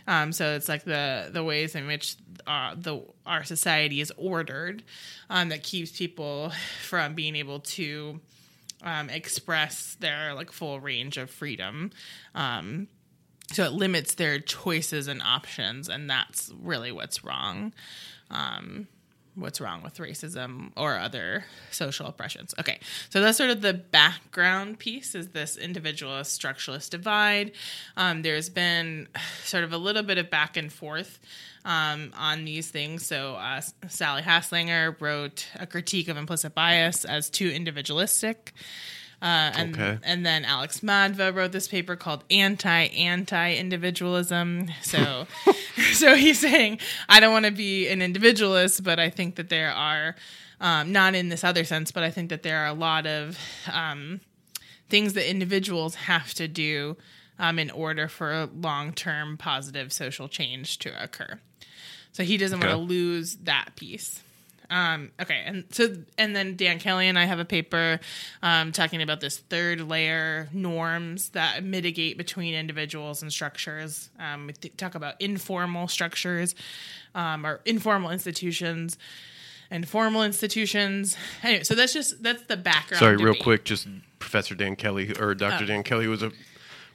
[0.07, 2.15] Um, so it's like the the ways in which
[2.47, 4.81] uh, the our society is ordered
[5.29, 8.19] um, that keeps people from being able to
[8.81, 11.91] um, express their like full range of freedom.
[13.51, 17.73] So it limits their choices and options, and that's really what's wrong.
[18.29, 18.87] Um,
[19.35, 22.53] what's wrong with racism or other social oppressions.
[22.59, 27.53] Okay, so that's sort of the background piece is this individualist structuralist divide.
[27.95, 29.07] Um, there's been
[29.43, 31.19] sort of a little bit of back and forth
[31.65, 33.05] um, on these things.
[33.05, 38.53] So uh, Sally Haslanger wrote a critique of implicit bias as too individualistic.
[39.21, 39.97] Uh, and Okay.
[40.03, 44.69] and then Alex Madva wrote this paper called Anti Anti Individualism.
[44.81, 45.27] So
[45.93, 46.79] so he's saying
[47.09, 50.15] I don't want to be an individualist, but I think that there are
[50.61, 53.37] um, not in this other sense, but I think that there are a lot of
[53.71, 54.21] um,
[54.89, 56.97] things that individuals have to do
[57.37, 61.39] um, in order for long term positive social change to occur.
[62.11, 64.21] So he doesn't want to lose that piece.
[64.69, 67.99] Um, okay, and so and then Dan Kelly and I have a paper
[68.43, 74.09] um, talking about this third layer norms that mitigate between individuals and structures.
[74.19, 76.53] Um, we th- talk about informal structures
[77.15, 78.97] um, or informal institutions
[79.71, 81.17] and formal institutions.
[81.43, 82.99] Anyway, so that's just that's the background.
[82.99, 83.43] Sorry, real debate.
[83.43, 83.87] quick, just
[84.19, 85.63] Professor Dan Kelly or Dr.
[85.63, 85.67] Oh.
[85.67, 86.31] Dan Kelly was a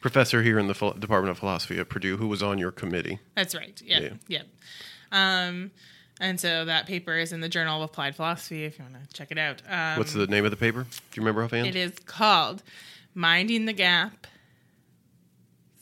[0.00, 3.18] professor here in the Phil- Department of Philosophy at Purdue who was on your committee.
[3.34, 3.80] That's right.
[3.84, 4.00] Yeah.
[4.00, 4.10] Yeah.
[4.28, 4.46] Yep.
[5.12, 5.70] Um,
[6.20, 9.14] and so that paper is in the Journal of Applied Philosophy if you want to
[9.16, 9.62] check it out.
[9.68, 10.82] Um, What's the name of the paper?
[10.84, 11.66] Do you remember offhand?
[11.66, 12.62] It is called
[13.14, 14.26] Minding the Gap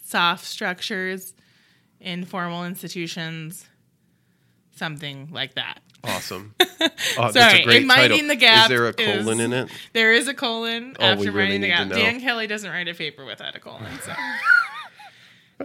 [0.05, 1.35] Soft Structures,
[2.01, 3.66] Informal Institutions,
[4.77, 5.81] something like that.
[6.05, 6.55] Awesome.
[6.61, 6.66] Oh,
[7.18, 8.29] that's Sorry, a great in Minding title.
[8.29, 9.71] the Gap Is there a is- colon in it?
[9.92, 11.87] There is a colon Oh, we after really the need to Gap.
[11.88, 11.95] know.
[11.97, 14.12] Dan Kelly doesn't write a paper without a colon, so.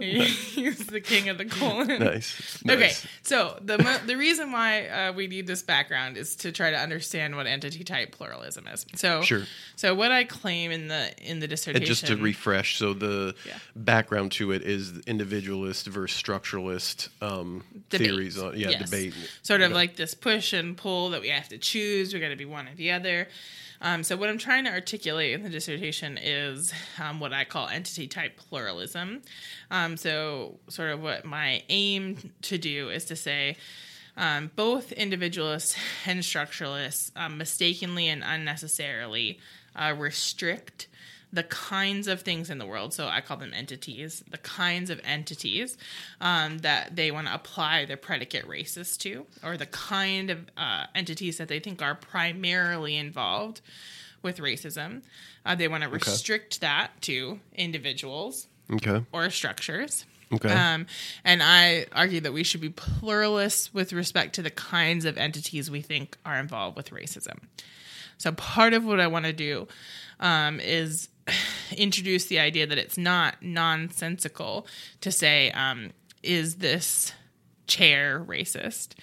[0.00, 1.98] He's the king of the colon.
[2.00, 2.62] Nice.
[2.68, 6.70] Okay, so the mo- the reason why uh, we need this background is to try
[6.70, 8.84] to understand what entity type pluralism is.
[8.96, 9.42] So, Sure.
[9.76, 13.34] So what I claim in the in the dissertation, And just to refresh, so the
[13.46, 13.58] Yeah.
[13.76, 18.90] background to it is individualist versus structuralist um, theories on yeah Yes.
[18.90, 19.14] debate.
[19.42, 22.12] sort of like this push and pull that we have to choose.
[22.14, 23.28] We got to be one or the other.
[23.80, 27.68] Um, so what I'm trying to articulate in the dissertation is um, what I call
[27.68, 29.22] entity type pluralism.
[29.70, 33.56] Um, so sort of what my aim to do is to say.
[34.16, 39.38] Um, both individualists and structuralists um, mistakenly and unnecessarily
[39.76, 40.88] uh, restrict
[41.32, 42.94] the kinds of things in the world.
[42.94, 45.76] So I call them entities, the kinds of entities
[46.20, 50.84] um, that they want to apply the predicate races to, or the kind of uh,
[50.94, 53.60] entities that they think are primarily involved
[54.22, 55.02] with racism.
[55.44, 59.04] Uh, they want to restrict that to individuals okay.
[59.12, 60.06] or structures.
[60.32, 60.52] Okay.
[60.52, 60.86] Um,
[61.24, 65.70] and I argue that we should be pluralists with respect to the kinds of entities
[65.70, 67.38] we think are involved with racism.
[68.18, 69.68] So part of what I want to do
[70.20, 71.08] um, is
[71.76, 74.66] introduce the idea that it's not nonsensical
[75.00, 75.90] to say, um,
[76.22, 77.12] is this
[77.66, 78.94] chair racist?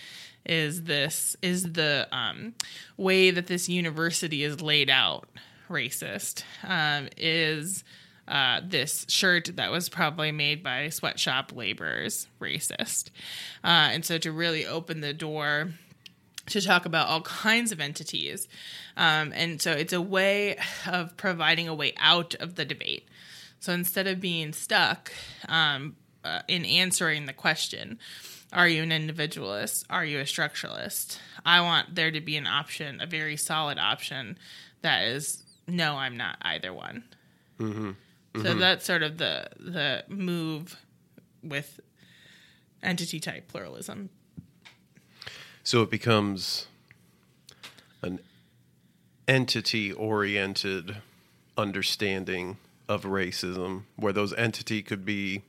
[0.45, 2.53] Is this is the um,
[2.97, 5.27] way that this university is laid out
[5.69, 6.43] racist?
[6.63, 7.83] Um, is
[8.27, 13.09] uh, this shirt that was probably made by sweatshop laborers racist?
[13.63, 15.71] Uh, and so to really open the door
[16.47, 18.47] to talk about all kinds of entities.
[18.95, 23.07] Um, and so it's a way of providing a way out of the debate.
[23.59, 25.11] So instead of being stuck
[25.49, 27.99] um, uh, in answering the question,
[28.53, 29.85] Are you an individualist?
[29.89, 31.17] Are you a structuralist?
[31.45, 34.37] I want there to be an option, a very solid option
[34.81, 37.03] that is no, I'm not either one.
[38.43, 40.77] So that's sort of the the move
[41.41, 41.79] with
[42.83, 44.09] entity type pluralism.
[45.65, 46.67] So it becomes
[48.03, 48.19] an
[49.27, 50.97] entity oriented
[51.57, 52.57] understanding
[52.87, 55.41] of racism, where those entity could be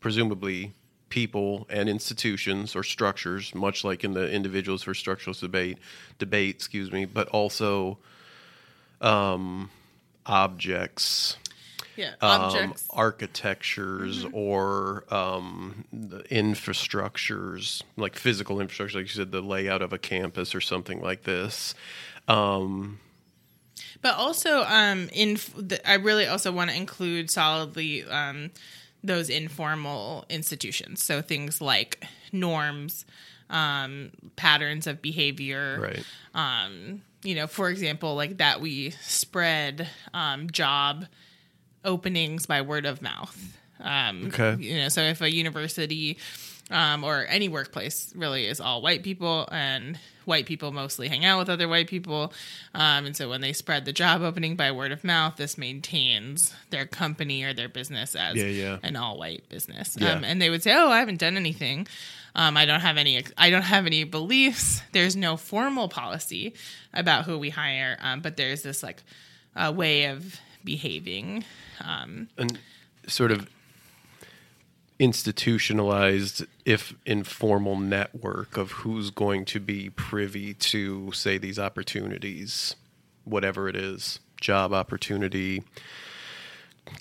[0.00, 0.74] presumably
[1.08, 5.78] people and institutions or structures, much like in the individuals for structural debate
[6.18, 7.96] debate, excuse me, but also
[9.00, 9.70] um,
[10.26, 11.38] objects
[11.96, 14.34] Yeah, um, architectures Mm-hmm.
[14.36, 20.54] or um, the infrastructures, like physical infrastructure, like you said, the layout of a campus
[20.54, 21.74] or something like this.
[22.28, 22.98] Um,
[24.00, 28.50] But also, um, in the, I really also want to include solidly um,
[29.04, 31.02] those informal institutions.
[31.02, 33.04] So things like norms,
[33.50, 35.78] um, patterns of behavior.
[35.82, 36.04] right.
[36.34, 41.06] Um, you know, for example, like that we spread um, job
[41.84, 43.56] openings by word of mouth.
[43.80, 44.56] Um, Okay.
[44.62, 46.18] You know, so if a university
[46.70, 51.40] um, or any workplace really is all white people and white people mostly hang out
[51.40, 52.32] with other white people.
[52.74, 56.54] Um, and so when they spread the job opening by word of mouth, this maintains
[56.70, 58.78] their company or their business as Yeah, yeah.
[58.84, 59.96] an all white business.
[59.98, 60.12] Yeah.
[60.12, 61.88] Um, and they would say, "Oh, I haven't done anything.
[62.36, 63.22] Um, I don't have any.
[63.36, 64.80] I don't have any beliefs.
[64.92, 66.54] There's no formal policy
[66.94, 69.02] about who we hire, um, but there's this like
[69.56, 71.44] uh, way of behaving.
[71.80, 72.58] Um, and
[73.06, 73.48] sort of
[74.98, 82.76] institutionalized, if informal network of who's going to be privy to, say, these opportunities,
[83.24, 85.62] whatever it is, job opportunity,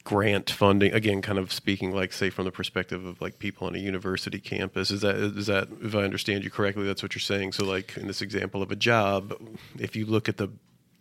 [0.03, 0.93] grant funding.
[0.93, 4.39] Again, kind of speaking like, say, from the perspective of like people on a university
[4.39, 4.91] campus.
[4.91, 7.53] Is that is that if I understand you correctly, that's what you're saying?
[7.53, 9.36] So, like in this example of a job,
[9.78, 10.49] if you look at the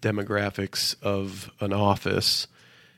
[0.02, 2.46] demographics of an office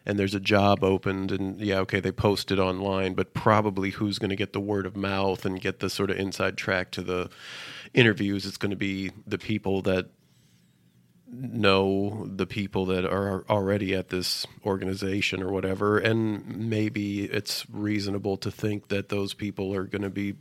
[0.05, 4.19] and there's a job opened and yeah okay they post it online but probably who's
[4.19, 7.03] going to get the word of mouth and get the sort of inside track to
[7.03, 7.31] the
[7.95, 8.47] interviews?
[8.47, 10.09] It's going to be the people that
[11.35, 18.37] know the people that are already at this organization or whatever and maybe it's reasonable
[18.37, 20.35] to think that those people are going to be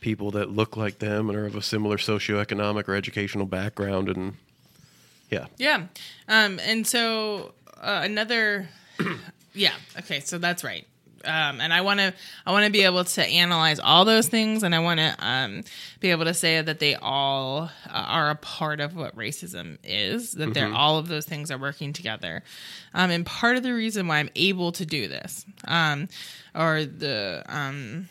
[0.00, 4.34] people that look like them and are of a similar socioeconomic or educational background and
[5.30, 5.46] yeah.
[5.56, 5.86] Yeah,
[6.28, 8.68] um, and so uh, another,
[9.54, 10.86] yeah, okay, so that's right.
[11.24, 12.12] Um, and I want to,
[12.44, 15.64] I want to be able to analyze all those things, and I want to um,
[16.00, 20.32] be able to say that they all uh, are a part of what racism is.
[20.32, 22.42] That they're all of those things are working together.
[22.92, 26.08] Um, and part of the reason why I'm able to do this, um,
[26.54, 28.08] or the um,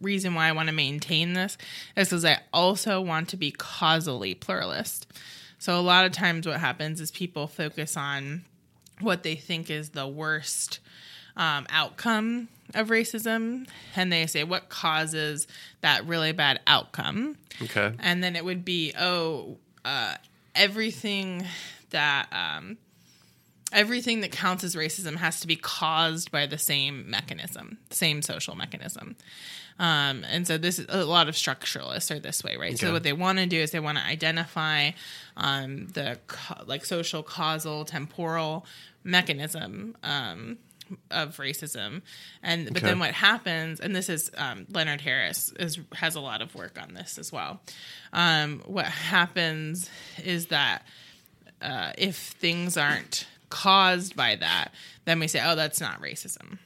[0.00, 1.56] reason why I want to maintain this
[1.96, 5.06] is because I also want to be causally pluralist.
[5.58, 8.44] So a lot of times, what happens is people focus on
[9.00, 10.80] what they think is the worst
[11.36, 15.46] um, outcome of racism, and they say what causes
[15.82, 20.14] that really bad outcome, okay and then it would be oh, uh,
[20.54, 21.44] everything
[21.90, 22.78] that um,
[23.72, 28.54] everything that counts as racism has to be caused by the same mechanism, same social
[28.54, 29.16] mechanism.
[29.78, 32.78] Um, and so this is a lot of structuralists are this way, right?
[32.78, 34.92] So what they want to do is they want to identify
[35.36, 38.64] um, the ca- like social causal temporal
[39.04, 40.58] mechanism um,
[41.10, 42.00] of racism,
[42.42, 42.86] and but Okay.
[42.86, 46.78] then what happens, and this is um, Leonard Harris is has a lot of work
[46.80, 47.60] on this as well.
[48.12, 49.90] Um, what happens
[50.24, 50.82] is that
[51.60, 54.72] uh, if things aren't caused by that,
[55.04, 56.58] then we say, oh, that's not racism.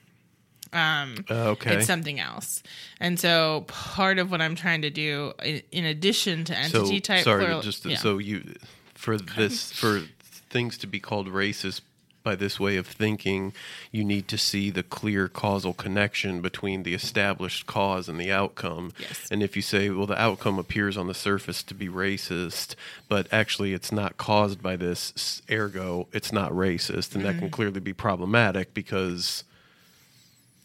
[0.72, 2.62] Um, Uh, okay It's something else.
[3.00, 7.00] And so part of what I'm trying to do, in, in addition to entity so,
[7.00, 7.96] type, Sorry, plural- just yeah.
[7.96, 8.54] so you
[8.94, 10.02] for this for
[10.50, 11.80] things to be called racist
[12.22, 13.50] by this way of thinking,
[13.90, 18.92] you need to see the clear causal connection between the established cause and the outcome.
[18.98, 19.26] Yes.
[19.30, 22.74] And if you say, well, the outcome appears on the surface to be racist,
[23.08, 27.38] but actually it's not caused by this, ergo, it's not racist, and that Mm-hmm.
[27.38, 29.44] can clearly be problematic because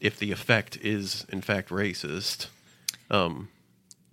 [0.05, 2.47] if the effect is in fact racist,
[3.09, 3.49] um,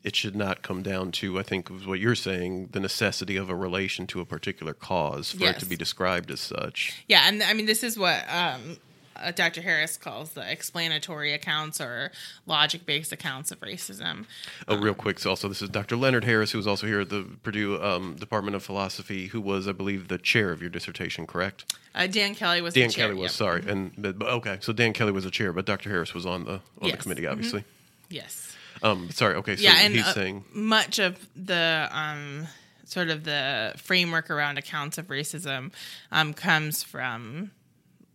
[0.02, 3.54] it should not come down to, I think, what you're saying, the necessity of a
[3.54, 7.04] relation to a particular cause for it to be described as such.
[7.08, 8.78] Yeah, and I mean, this is what um,
[9.16, 9.62] uh, Dr.
[9.62, 12.10] Harris calls the explanatory accounts or
[12.46, 14.26] logic based accounts of racism.
[14.68, 15.18] Oh, real quick.
[15.18, 15.96] So, also, this is Dr.
[15.96, 19.68] Leonard Harris, who was also here at the Purdue um, Department of Philosophy, who was,
[19.68, 21.74] I believe, the chair of your dissertation, correct?
[21.94, 23.36] Uh, Dan Kelly was Dan the chair, Kelly was, yep.
[23.36, 23.64] sorry.
[23.66, 25.90] And but, okay, so Dan Kelly was a chair, but Dr.
[25.90, 27.64] Harris was on the on the committee, obviously.
[28.08, 28.54] Yes.
[28.82, 29.36] Um, sorry.
[29.36, 29.56] Okay.
[29.56, 32.46] So yeah, and he's uh, saying much of the um,
[32.84, 35.72] sort of the framework around accounts of racism
[36.10, 37.50] um, comes from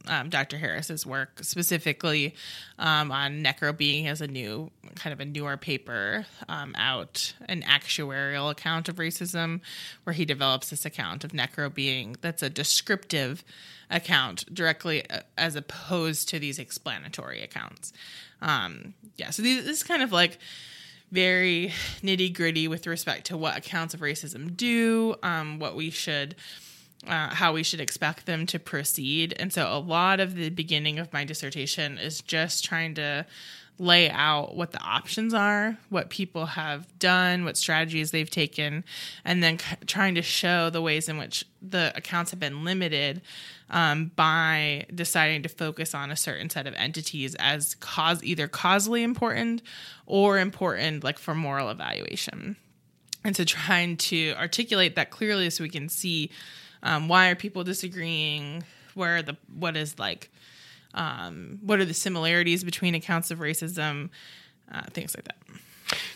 [0.08, 0.58] um, Dr.
[0.58, 2.36] Harris's work, specifically
[2.80, 8.52] um, on necrobeing as a new kind of a newer paper um, out, an actuarial
[8.52, 9.62] account of racism,
[10.04, 13.44] where he develops this account of necrobeing that's a descriptive
[13.90, 17.94] account directly uh, as opposed to these explanatory accounts.
[18.42, 20.40] Um, yeah, so these, this is kind of like
[21.12, 26.36] very nitty gritty with respect to what accounts of racism do, um, what we should
[27.06, 29.36] uh, how we should expect them to proceed.
[29.40, 33.26] And so a lot of the beginning of my dissertation is just trying to
[33.80, 38.84] lay out what the options are, what people have done, what strategies they've taken,
[39.24, 43.22] and then c- trying to show the ways in which the accounts have been limited
[43.70, 49.04] um, by deciding to focus on a certain set of entities as cause either causally
[49.04, 49.62] important
[50.06, 52.56] or important like for moral evaluation.
[53.24, 56.32] And so trying to articulate that clearly so we can see
[56.84, 58.64] um, why are people disagreeing?
[58.94, 60.30] Where are the what is like
[60.94, 64.10] um, what are the similarities between accounts of racism?
[64.72, 65.38] Uh, things like that.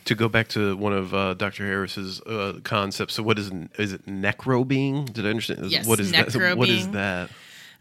[0.06, 1.66] to go back to one of uh, Dr.
[1.66, 3.14] Harris's uh, concepts.
[3.14, 5.06] So, what is is it necro being?
[5.06, 5.66] Did I understand?
[5.72, 6.28] Yes, What is that?
[6.28, 6.92] necro What is being.
[6.94, 7.30] that?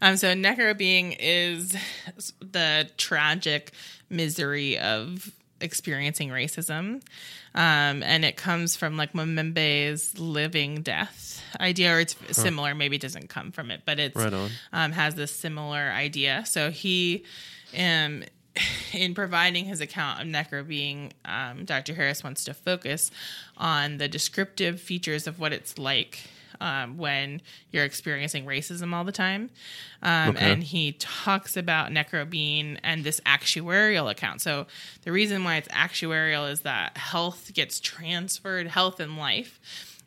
[0.03, 1.75] Um, so necrobeing is
[2.39, 3.71] the tragic
[4.09, 7.01] misery of experiencing racism,
[7.55, 12.73] um, and it comes from like Mbembe's living death idea, or it's similar.
[12.75, 14.49] Maybe it doesn't come from it, but it's Right on.
[14.73, 16.43] um, has this similar idea.
[16.45, 17.25] So he,
[17.77, 18.23] um,
[18.93, 21.93] in providing his account of necrobeing, um, Dr.
[21.93, 23.11] Harris wants to focus
[23.57, 26.19] on the descriptive features of what it's like
[26.61, 27.41] um, when
[27.71, 29.49] you're experiencing racism all the time.
[30.01, 30.51] Um, Okay.
[30.51, 34.41] And he talks about necrobeing and this actuarial account.
[34.41, 34.67] So
[35.03, 39.59] the reason why it's actuarial is that health gets transferred, health and life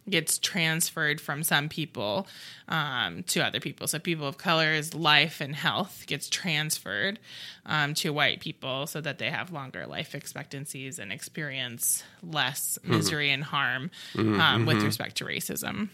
[0.08, 2.26] gets transferred from some people
[2.68, 3.86] um, to other people.
[3.86, 7.18] So people of color's life and health gets transferred
[7.64, 13.30] um, to white people so that they have longer life expectancies and experience less misery
[13.30, 15.88] and harm um, with respect to racism.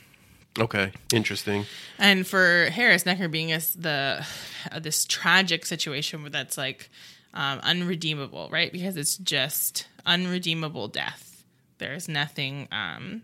[0.59, 1.67] Okay, interesting.
[1.99, 4.27] And for Harris, necrobeing the
[4.71, 6.91] uh, this tragic situation where that's like
[7.33, 8.73] um, unredeemable, right?
[8.73, 11.45] Because it's just unredeemable death.
[11.79, 13.23] There's nothing um,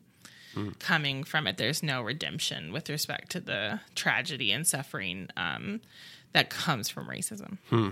[0.79, 1.57] coming from it.
[1.57, 5.81] There's no redemption with respect to the tragedy and suffering um,
[6.33, 7.59] that comes from racism.
[7.69, 7.91] Hmm.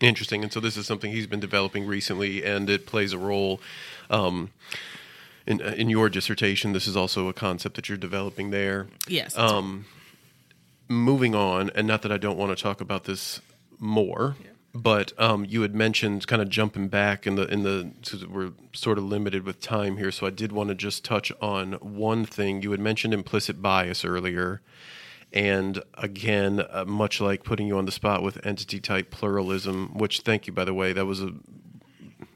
[0.00, 0.42] Interesting.
[0.44, 3.60] And so this is something he's been developing recently, and it plays a role
[4.10, 4.50] um,
[5.48, 6.72] in in your dissertation.
[6.72, 8.86] This is also a concept that you're developing there.
[9.08, 9.36] Yes.
[10.88, 13.40] moving on, and not that I don't want to talk about this
[13.78, 14.36] more,
[14.74, 18.52] but um, you had mentioned kind of jumping back in the in the so we're
[18.72, 22.24] sort of limited with time here, so I did want to just touch on one
[22.26, 22.62] thing.
[22.62, 24.60] You had mentioned implicit bias earlier,
[25.32, 30.20] and again, uh, much like putting you on the spot with entity type pluralism, which
[30.20, 31.32] thank you by the way, that was a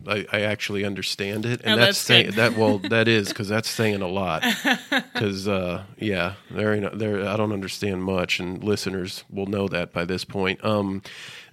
[0.06, 2.56] I, I actually understand it, and Oh, that's, that's saying that.
[2.56, 4.44] Well, that is because that's saying a lot.
[5.12, 7.26] Because uh, yeah, there, ain't- there.
[7.28, 10.62] I don't understand much, and listeners will know that by this point.
[10.64, 11.02] Um,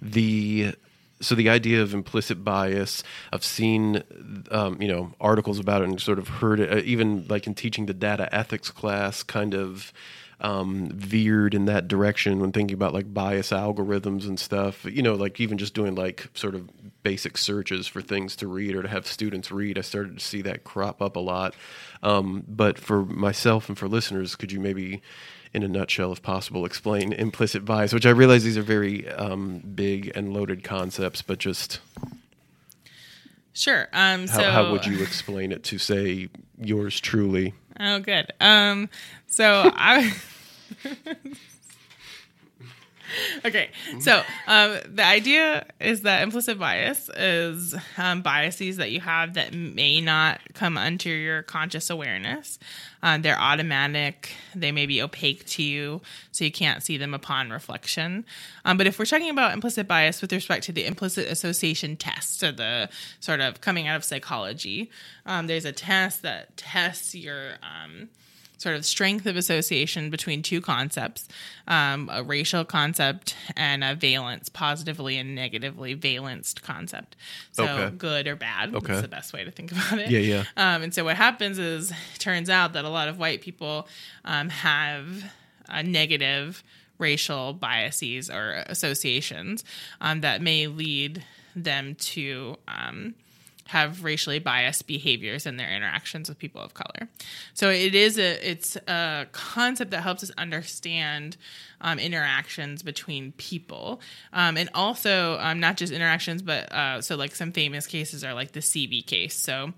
[0.02, 0.74] the
[1.20, 4.02] so the idea of implicit bias, I've seen
[4.50, 7.54] um, you know articles about it and sort of heard it, uh, even like in
[7.54, 9.92] teaching the data ethics class, kind of
[10.40, 14.84] um, veered in that direction when thinking about like bias algorithms and stuff.
[14.86, 16.68] You know, like even just doing like sort of
[17.02, 19.78] basic searches for things to read or to have students read.
[19.78, 21.54] I started to see that crop up a lot.
[22.02, 25.02] Um, but for myself and for listeners, could you maybe,
[25.52, 27.92] in a nutshell, if possible, explain implicit bias?
[27.92, 31.80] Which I realize these are very um, big and loaded concepts, but just
[33.52, 33.88] sure.
[33.92, 36.28] Um, how, so how would you explain it to say
[36.58, 37.54] yours truly?
[37.78, 38.32] Oh, good.
[38.40, 38.88] Um,
[39.26, 40.14] so I.
[43.44, 49.34] okay, so um, the idea is that implicit bias is um, biases that you have
[49.34, 52.58] that may not come under your conscious awareness.
[53.02, 54.34] Um, they're automatic.
[54.54, 56.02] They may be opaque to you,
[56.32, 58.24] so you can't see them upon reflection.
[58.64, 62.40] Um, but if we're talking about implicit bias with respect to the implicit association test,
[62.40, 62.88] so the
[63.20, 64.90] sort of coming out of psychology,
[65.26, 68.08] um, there's a test that tests your um,
[68.60, 71.26] sort of strength of association between two concepts
[71.66, 77.16] um, a racial concept and a valence, positively and negatively valenced concept.
[77.52, 77.96] So, Okay.
[77.96, 78.74] good or bad.
[78.74, 78.86] Okay.
[78.88, 80.10] That's the best way to think about it.
[80.10, 80.44] Yeah, yeah.
[80.56, 83.88] Um, and so what happens is, turns out that a lot of white people
[84.26, 85.32] um, have
[85.68, 86.62] a negative
[86.98, 89.64] racial biases or associations
[90.02, 91.24] um, that may lead
[91.56, 93.14] them to um,
[93.70, 97.08] have racially biased behaviors in their interactions with people of color.
[97.54, 101.36] So it is a it's a concept that helps us understand
[101.80, 104.00] um, interactions between people,
[104.32, 108.34] um, and also um, not just interactions, but uh, so like some famous cases are
[108.34, 109.38] like the CV case.
[109.38, 109.72] So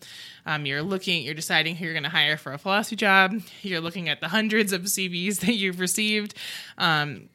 [0.47, 3.43] um, you're looking, you're deciding who you're going to hire for a philosophy job.
[3.61, 6.35] You're looking at the hundreds of CVs that you've received,
[6.79, 7.29] um,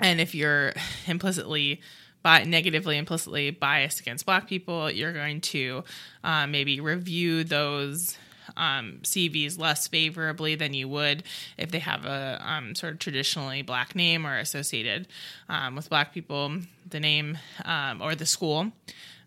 [0.00, 0.74] and if you're
[1.06, 1.80] implicitly
[2.24, 5.84] bi- negatively implicitly biased against black people you're going to
[6.24, 8.18] uh, maybe review those
[8.56, 11.22] um, cvs less favorably than you would
[11.56, 15.06] if they have a um, sort of traditionally black name or associated
[15.48, 16.52] um, with black people
[16.90, 18.72] the name um, or the school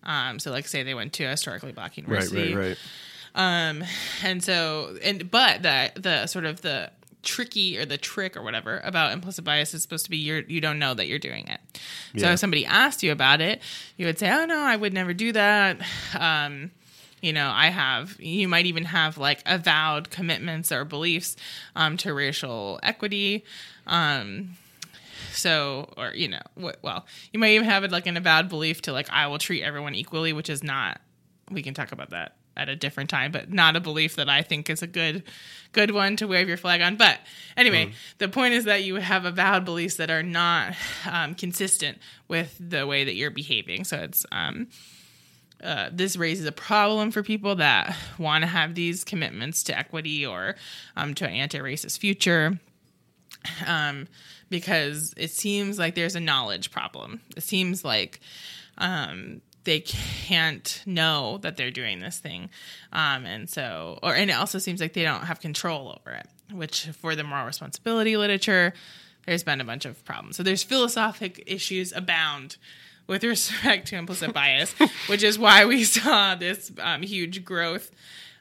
[0.04, 2.78] um, so like say they went to a historically black Right, university right,
[3.36, 3.70] right.
[3.70, 3.84] um,
[4.24, 6.92] and so, and but the the sort of the
[7.28, 10.62] tricky or the trick or whatever about implicit bias is supposed to be you're you
[10.62, 11.60] don't know that you're doing it.
[12.18, 12.34] So Yeah.
[12.34, 13.62] if somebody asked you about it,
[13.98, 15.78] you would say, "Oh no, I would never do that."
[16.18, 16.72] Um,
[17.22, 18.16] you know, I have.
[18.22, 21.36] You might even have like avowed commitments or beliefs
[21.76, 23.44] um, to racial equity.
[23.88, 24.56] Um,
[25.34, 28.82] so, or you know, wh- well, you might even have it like an avowed belief
[28.84, 31.02] to like I will treat everyone equally, which is not.
[31.52, 34.42] We can talk about that at a different time, but not a belief that I
[34.42, 35.24] think is a good,
[35.72, 36.98] good one to wave your flag on.
[36.98, 37.20] But
[37.56, 40.74] anyway, the point is that you have avowed beliefs that are not
[41.10, 43.86] um, consistent with the way that you're behaving.
[43.86, 44.68] So it's um,
[45.64, 50.26] uh, this raises a problem for people that want to have these commitments to equity
[50.26, 50.56] or
[50.96, 52.60] um, to an anti-racist future
[53.66, 54.08] um,
[54.50, 57.22] because it seems like there's a knowledge problem.
[57.36, 58.20] It seems like
[58.78, 62.50] um, they can't know that they're doing this thing,
[62.94, 66.26] um, and so, or and it also seems like they don't have control over it.
[66.52, 68.74] Which, for the moral responsibility literature,
[69.26, 70.38] there's been a bunch of problems.
[70.38, 72.56] So there's philosophic issues abound
[73.08, 74.74] with respect to implicit bias,
[75.08, 77.92] which is why we saw this um, huge growth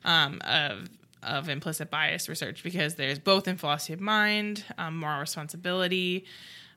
[0.05, 0.89] um, of
[1.25, 6.25] of implicit bias research because there's both in philosophy of mind, um, moral responsibility,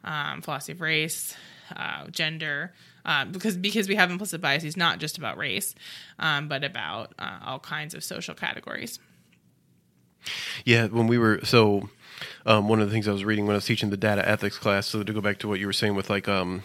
[0.04, 1.36] um, philosophy of race,
[1.76, 2.74] uh, gender,
[3.10, 5.74] uh, because because we have implicit biases not just about race,
[6.20, 9.00] um, but about uh, all kinds of social categories.
[10.64, 11.90] Yeah, when we were so
[12.46, 14.60] um, one of the things I was reading when I was teaching the data ethics
[14.60, 14.86] class.
[14.86, 16.62] So to go back to what you were saying with like um,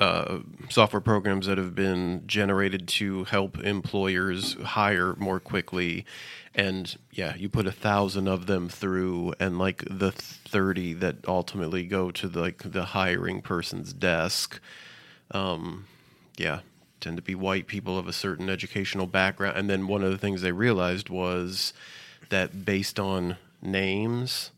[0.00, 6.04] uh, software programs that have been generated to help employers hire more quickly,
[6.52, 11.84] and yeah, you put a thousand of them through, and like the thirty that ultimately
[11.84, 14.60] go to the, like the hiring person's desk.
[15.30, 15.86] Um,
[16.36, 16.60] yeah,
[17.00, 19.56] tend to be white people of a certain educational background.
[19.56, 21.72] And then one of the things they realized was
[22.28, 24.50] that based on names,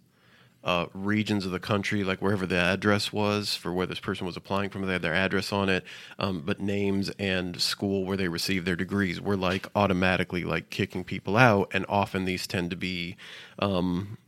[0.64, 4.37] uh, regions of the country, like wherever the address was for where this person was
[4.37, 5.85] applying from, they had their address on it.
[6.19, 11.05] Um, but names and school where they received their degrees were like automatically like kicking
[11.05, 11.71] people out.
[11.73, 13.16] And often these tend to be
[13.59, 14.19] um,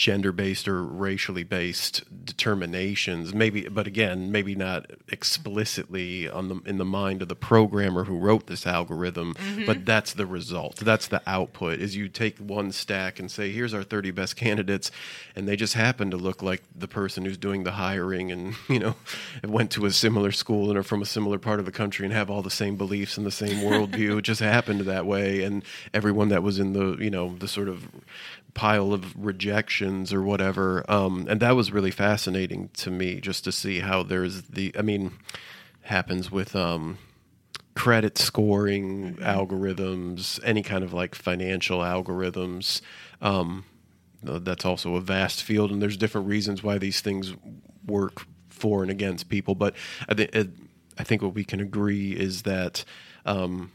[0.00, 3.34] gender based or racially based determinations.
[3.34, 8.16] Maybe but again maybe not explicitly on the in the mind of the programmer who
[8.16, 9.66] wrote this algorithm mm-hmm.
[9.66, 10.76] but that's the result.
[10.76, 14.90] That's the output is you take one stack and say here's our 30 best candidates
[15.36, 18.78] and they just happen to look like the person who's doing the hiring and you
[18.78, 18.94] know
[19.44, 22.14] went to a similar school and are from a similar part of the country and
[22.14, 24.16] have all the same beliefs and the same worldview.
[24.16, 27.68] It just happened that way and everyone that was in the you know the sort
[27.68, 27.86] of
[28.54, 30.84] pile of rejections or whatever.
[30.90, 34.82] Um, and that was really fascinating to me just to see how there's the, I
[34.82, 35.12] mean,
[35.82, 36.98] happens with um,
[37.74, 42.80] credit scoring algorithms, any kind of like financial algorithms.
[43.20, 43.64] Um,
[44.26, 47.34] uh, that's also a vast field, and there's different reasons why these things
[47.86, 49.54] work for and against people.
[49.54, 49.74] But
[50.08, 50.48] I, th-
[50.98, 52.84] I think what we can agree is that
[53.24, 53.72] um,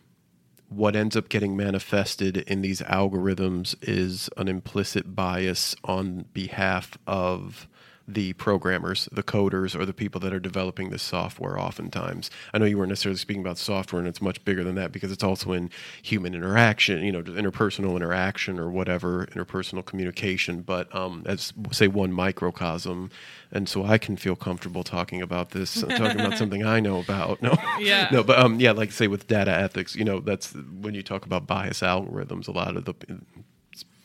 [0.75, 7.67] what ends up getting manifested in these algorithms is an implicit bias on behalf of
[8.07, 12.29] the programmers, the coders, or the people that are developing this software oftentimes.
[12.53, 15.11] I know you weren't necessarily speaking about software, and it's much bigger than that because
[15.11, 15.71] it's also in
[16.03, 22.13] human interaction, you know, interpersonal interaction or whatever, interpersonal communication, but um, as, say, one
[22.13, 23.09] microcosm.
[23.51, 26.99] And so I can feel comfortable talking about this, uh, talking about something I know
[26.99, 27.41] about.
[27.41, 28.09] No, Yeah.
[28.11, 31.25] no, but um, yeah, like say with data ethics, you know, that's when you talk
[31.25, 32.47] about bias algorithms.
[32.47, 32.93] A lot of the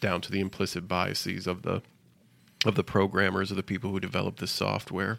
[0.00, 1.82] down to the implicit biases of the
[2.64, 5.18] of the programmers or the people who develop this software.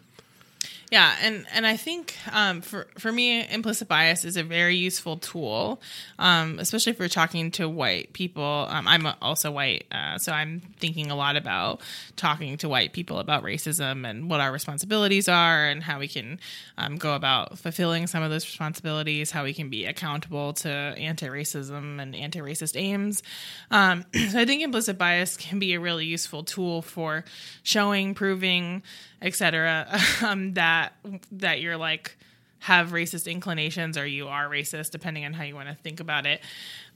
[0.92, 5.16] Yeah, and and I think um, for for me, implicit bias is a very useful
[5.16, 5.80] tool,
[6.18, 8.66] um, especially if we're talking to white people.
[8.68, 11.80] Um, I'm also white, uh, so I'm thinking a lot about
[12.16, 16.38] talking to white people about racism and what our responsibilities are, and how we can
[16.76, 22.02] um, go about fulfilling some of those responsibilities, how we can be accountable to anti-racism
[22.02, 23.22] and anti-racist aims.
[23.70, 27.24] Um, so I think implicit bias can be a really useful tool for
[27.62, 28.82] showing, proving
[29.22, 29.86] etc.
[30.22, 30.52] Um,
[30.82, 32.16] that that you're like
[32.60, 36.26] have racist inclinations or you are racist, depending on how you want to think about
[36.26, 36.40] it.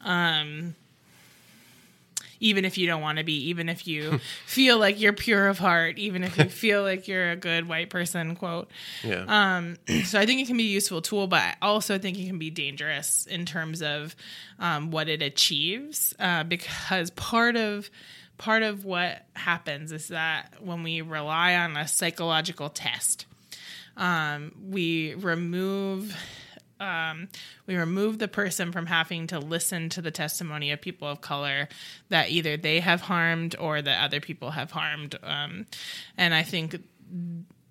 [0.01, 0.77] Um,
[2.39, 5.59] even if you don't want to be, even if you feel like you're pure of
[5.59, 8.71] heart, even if you feel like you're a good white person, quote.
[9.03, 9.25] Yeah.
[9.27, 12.27] Um, so I think it can be a useful tool, but I also think it
[12.27, 14.15] can be dangerous in terms of
[14.61, 17.91] um, what it achieves, uh, because part of
[18.39, 23.27] part of what happens is that when we rely on a psychological test,
[23.97, 26.15] um, we remove
[26.79, 27.29] um,
[27.67, 31.69] we remove the person from having to listen to the testimony of people of color
[32.11, 35.19] that either they have harmed or that other people have harmed.
[35.23, 35.67] Um,
[36.19, 36.83] and I think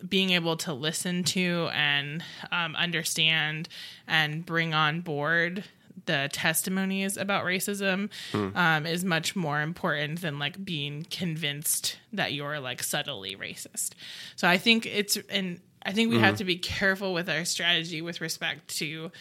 [0.07, 3.69] being able to listen to and um, understand
[4.07, 5.63] and bring on board
[6.05, 8.09] the testimonies about racism
[8.55, 13.91] um, is much more important than like being convinced that you're like subtly racist.
[14.35, 16.23] So I think it's and I think we Hmm.
[16.23, 19.11] have to be careful with our strategy with respect to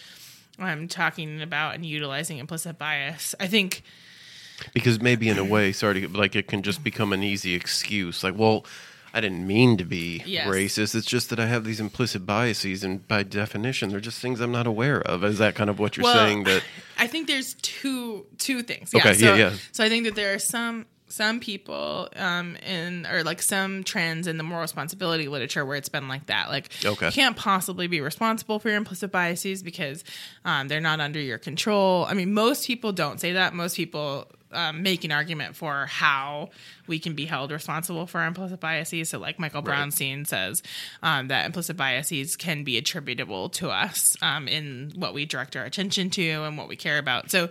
[0.58, 3.34] um, talking about and utilizing implicit bias.
[3.40, 3.82] I think
[4.72, 8.22] because maybe in a way, sorry, to, like it can just become an easy excuse.
[8.22, 8.64] Like, well,
[9.12, 10.46] I didn't mean to be Yes.
[10.48, 10.94] racist.
[10.94, 14.52] It's just that I have these implicit biases, and by definition, they're just things I'm
[14.52, 15.22] not aware of.
[15.24, 16.44] Is that kind of what you're Well, saying?
[16.44, 16.62] That
[16.98, 18.94] I think there's two two things.
[18.94, 19.52] Okay, so, yeah, yeah.
[19.72, 24.26] So I think that there are some some people um in or like some trends
[24.26, 26.48] in the moral responsibility literature where it's been like that.
[26.48, 27.06] Like Okay.
[27.06, 30.02] you can't possibly be responsible for your implicit biases because
[30.44, 32.04] um, they're not under your control.
[32.04, 33.54] I mean, most people don't say that.
[33.54, 36.50] Most people um, make an argument for how
[36.86, 39.08] we can be held responsible for implicit biases.
[39.08, 39.76] So, like Michael Right.
[39.78, 40.62] Brownstein says,
[41.02, 45.64] um, that implicit biases can be attributable to us um, in what we direct our
[45.64, 47.30] attention to and what we care about.
[47.32, 47.48] So,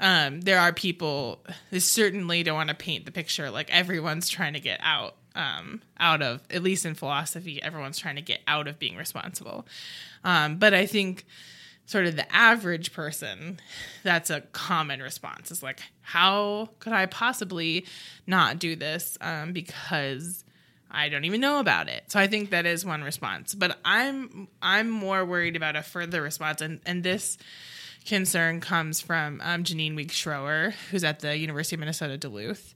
[0.00, 4.52] um, there are people who certainly don't want to paint the picture like everyone's trying
[4.52, 8.66] to get out um, out of at least in philosophy everyone's trying to get out
[8.66, 9.66] of being responsible
[10.24, 11.24] um, but i think
[11.86, 13.58] sort of the average person
[14.02, 17.86] that's a common response is like how could i possibly
[18.26, 20.44] not do this um, because
[20.90, 22.04] I don't even know about it.
[22.08, 23.54] So I think that is one response.
[23.54, 27.36] But I'm I'm more worried about a further response, and and this
[28.08, 32.74] concern comes from um, Jeanine Weekes Schroer, who's at the University of Minnesota Duluth,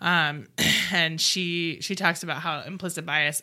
[0.00, 0.48] um,
[0.92, 3.42] and she she talks about how implicit bias.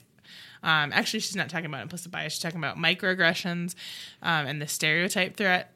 [0.61, 2.33] Um, actually, she's not talking about implicit bias.
[2.33, 3.75] She's talking about microaggressions
[4.21, 5.73] um, and the stereotype threat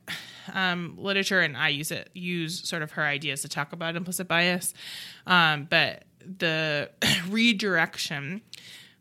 [0.53, 4.27] um, literature, and I use it use sort of her ideas to talk about implicit
[4.27, 4.73] bias.
[5.25, 6.89] Um, but the
[7.29, 8.41] redirection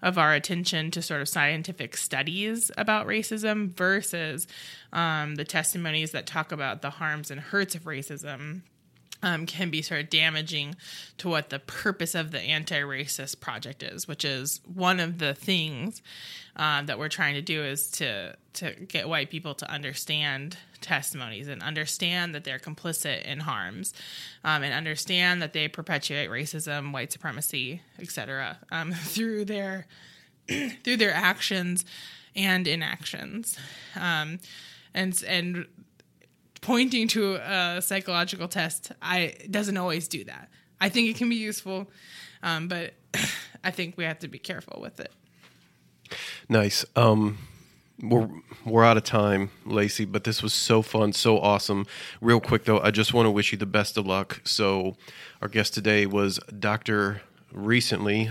[0.03, 4.47] of our attention to sort of scientific studies about racism versus
[4.93, 8.63] um, the testimonies that talk about the harms and hurts of racism
[9.23, 10.75] um, can be sort of damaging
[11.19, 16.03] to what the purpose of the anti-racist project is, which is one of the things
[16.57, 21.49] um, that we're trying to do is to to get white people to understand testimonies
[21.49, 23.95] and understand that they're complicit in harms,
[24.45, 28.59] um, and understand that they perpetuate racism, white supremacy, etc.
[28.70, 29.87] Um, through their
[30.85, 31.85] through their actions
[32.35, 33.59] and inactions,
[33.99, 34.39] um,
[34.95, 35.66] and and
[36.61, 40.49] pointing to a psychological test i doesn't always do that
[40.80, 41.91] i think it can be useful
[42.45, 42.95] um, but
[43.64, 45.12] i think we have to be careful with it
[46.49, 46.85] nice.
[46.97, 47.39] Um,
[48.03, 48.29] we're
[48.65, 51.87] we're out of time, Lacey, but this was so fun, so awesome.
[52.21, 54.41] Real quick though, I just want to wish you the best of luck.
[54.45, 54.97] So,
[55.41, 57.23] our guest today was Doctor
[57.53, 58.31] recently.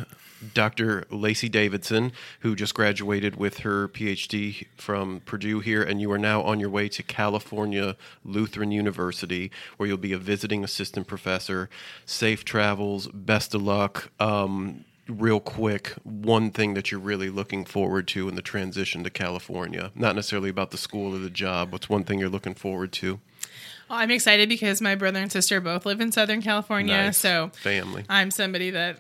[0.56, 1.06] Dr.
[1.12, 6.42] Lacey Davidson, who just graduated with her PhD from Purdue here, and you are now
[6.42, 7.96] on your way to California
[8.26, 11.70] Lutheran University, where you'll be a visiting assistant professor.
[12.08, 14.12] Safe travels, best of luck.
[14.20, 14.84] Um,
[15.20, 19.91] real quick, one thing that you're really looking forward to in the transition to California?
[19.95, 21.72] Not necessarily about the school or the job.
[21.72, 23.20] What's one thing you're looking forward to?
[23.89, 27.18] well, i'm excited because my brother and sister both live in southern california Nice.
[27.18, 28.05] so family.
[28.07, 28.97] i'm somebody that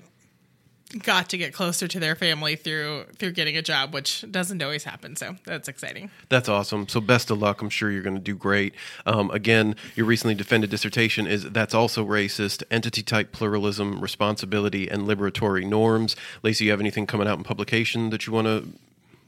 [0.99, 4.83] got to get closer to their family through through getting a job which doesn't always
[4.83, 6.87] happen so that's exciting That's awesome.
[6.87, 7.61] So best of luck.
[7.61, 8.73] I'm sure you're going to do great.
[9.05, 15.03] Um, again, your recently defended dissertation is that's also racist: entity type pluralism, responsibility, and
[15.03, 16.15] liberatory norms.
[16.43, 18.67] Lacey, you have anything coming out in publication that you want to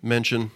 [0.01, 0.51] mention?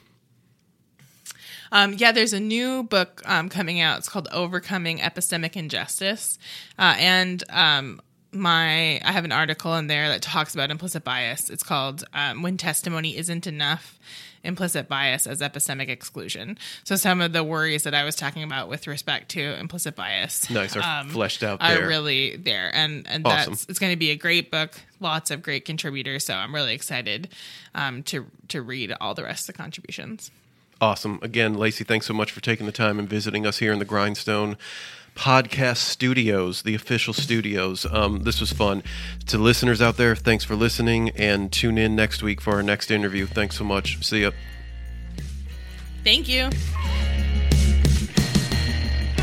[1.72, 4.00] Um, yeah, there's a new book um, coming out.
[4.00, 6.40] It's called Overcoming Epistemic Injustice,
[6.80, 8.00] uh, and um,
[8.32, 11.50] my I have an article in there that talks about implicit bias.
[11.50, 13.98] It's called um, "When Testimony Isn't Enough:
[14.44, 18.70] Implicit Bias as Epistemic Exclusion." So some of the worries that I was talking about
[18.70, 23.54] with respect to implicit bias, Nice, are fleshed out are really there, and and Awesome.
[23.54, 24.80] that's it's going to be a great book.
[25.00, 26.26] Lots of great contributors.
[26.26, 27.30] So I'm really excited
[27.76, 30.32] um, to to read all the rest of the contributions.
[30.80, 31.18] Awesome.
[31.24, 33.86] Again, Lacey, thanks so much for taking the time and visiting us here in the
[33.86, 34.58] Grindstone
[35.18, 37.88] Podcast Studios, the official studios.
[37.92, 38.84] Um, this was fun.
[39.26, 42.92] To listeners out there, thanks for listening and tune in next week for our next
[42.92, 43.26] interview.
[43.26, 44.04] Thanks so much.
[44.06, 44.32] See ya.
[46.04, 46.50] Thank you.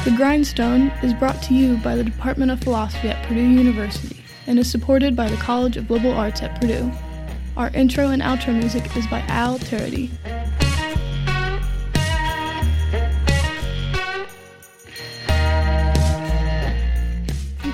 [0.05, 4.59] The Grindstone is brought to you by the Department of Philosophy at Purdue University and
[4.59, 6.91] is supported by the College of Liberal Arts at Purdue.
[7.57, 10.11] Our intro and outro music is by Al Turity.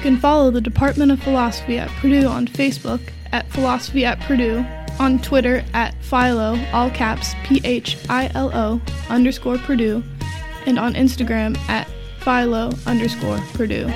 [0.01, 3.01] Can follow the Department of Philosophy at Purdue on Facebook
[3.33, 4.65] at Philosophy at Purdue,
[4.99, 10.03] on Twitter at Philo, all caps P H I L O underscore Purdue,
[10.67, 11.89] and on Instagram at
[12.21, 13.89] Philo underscore Purdue.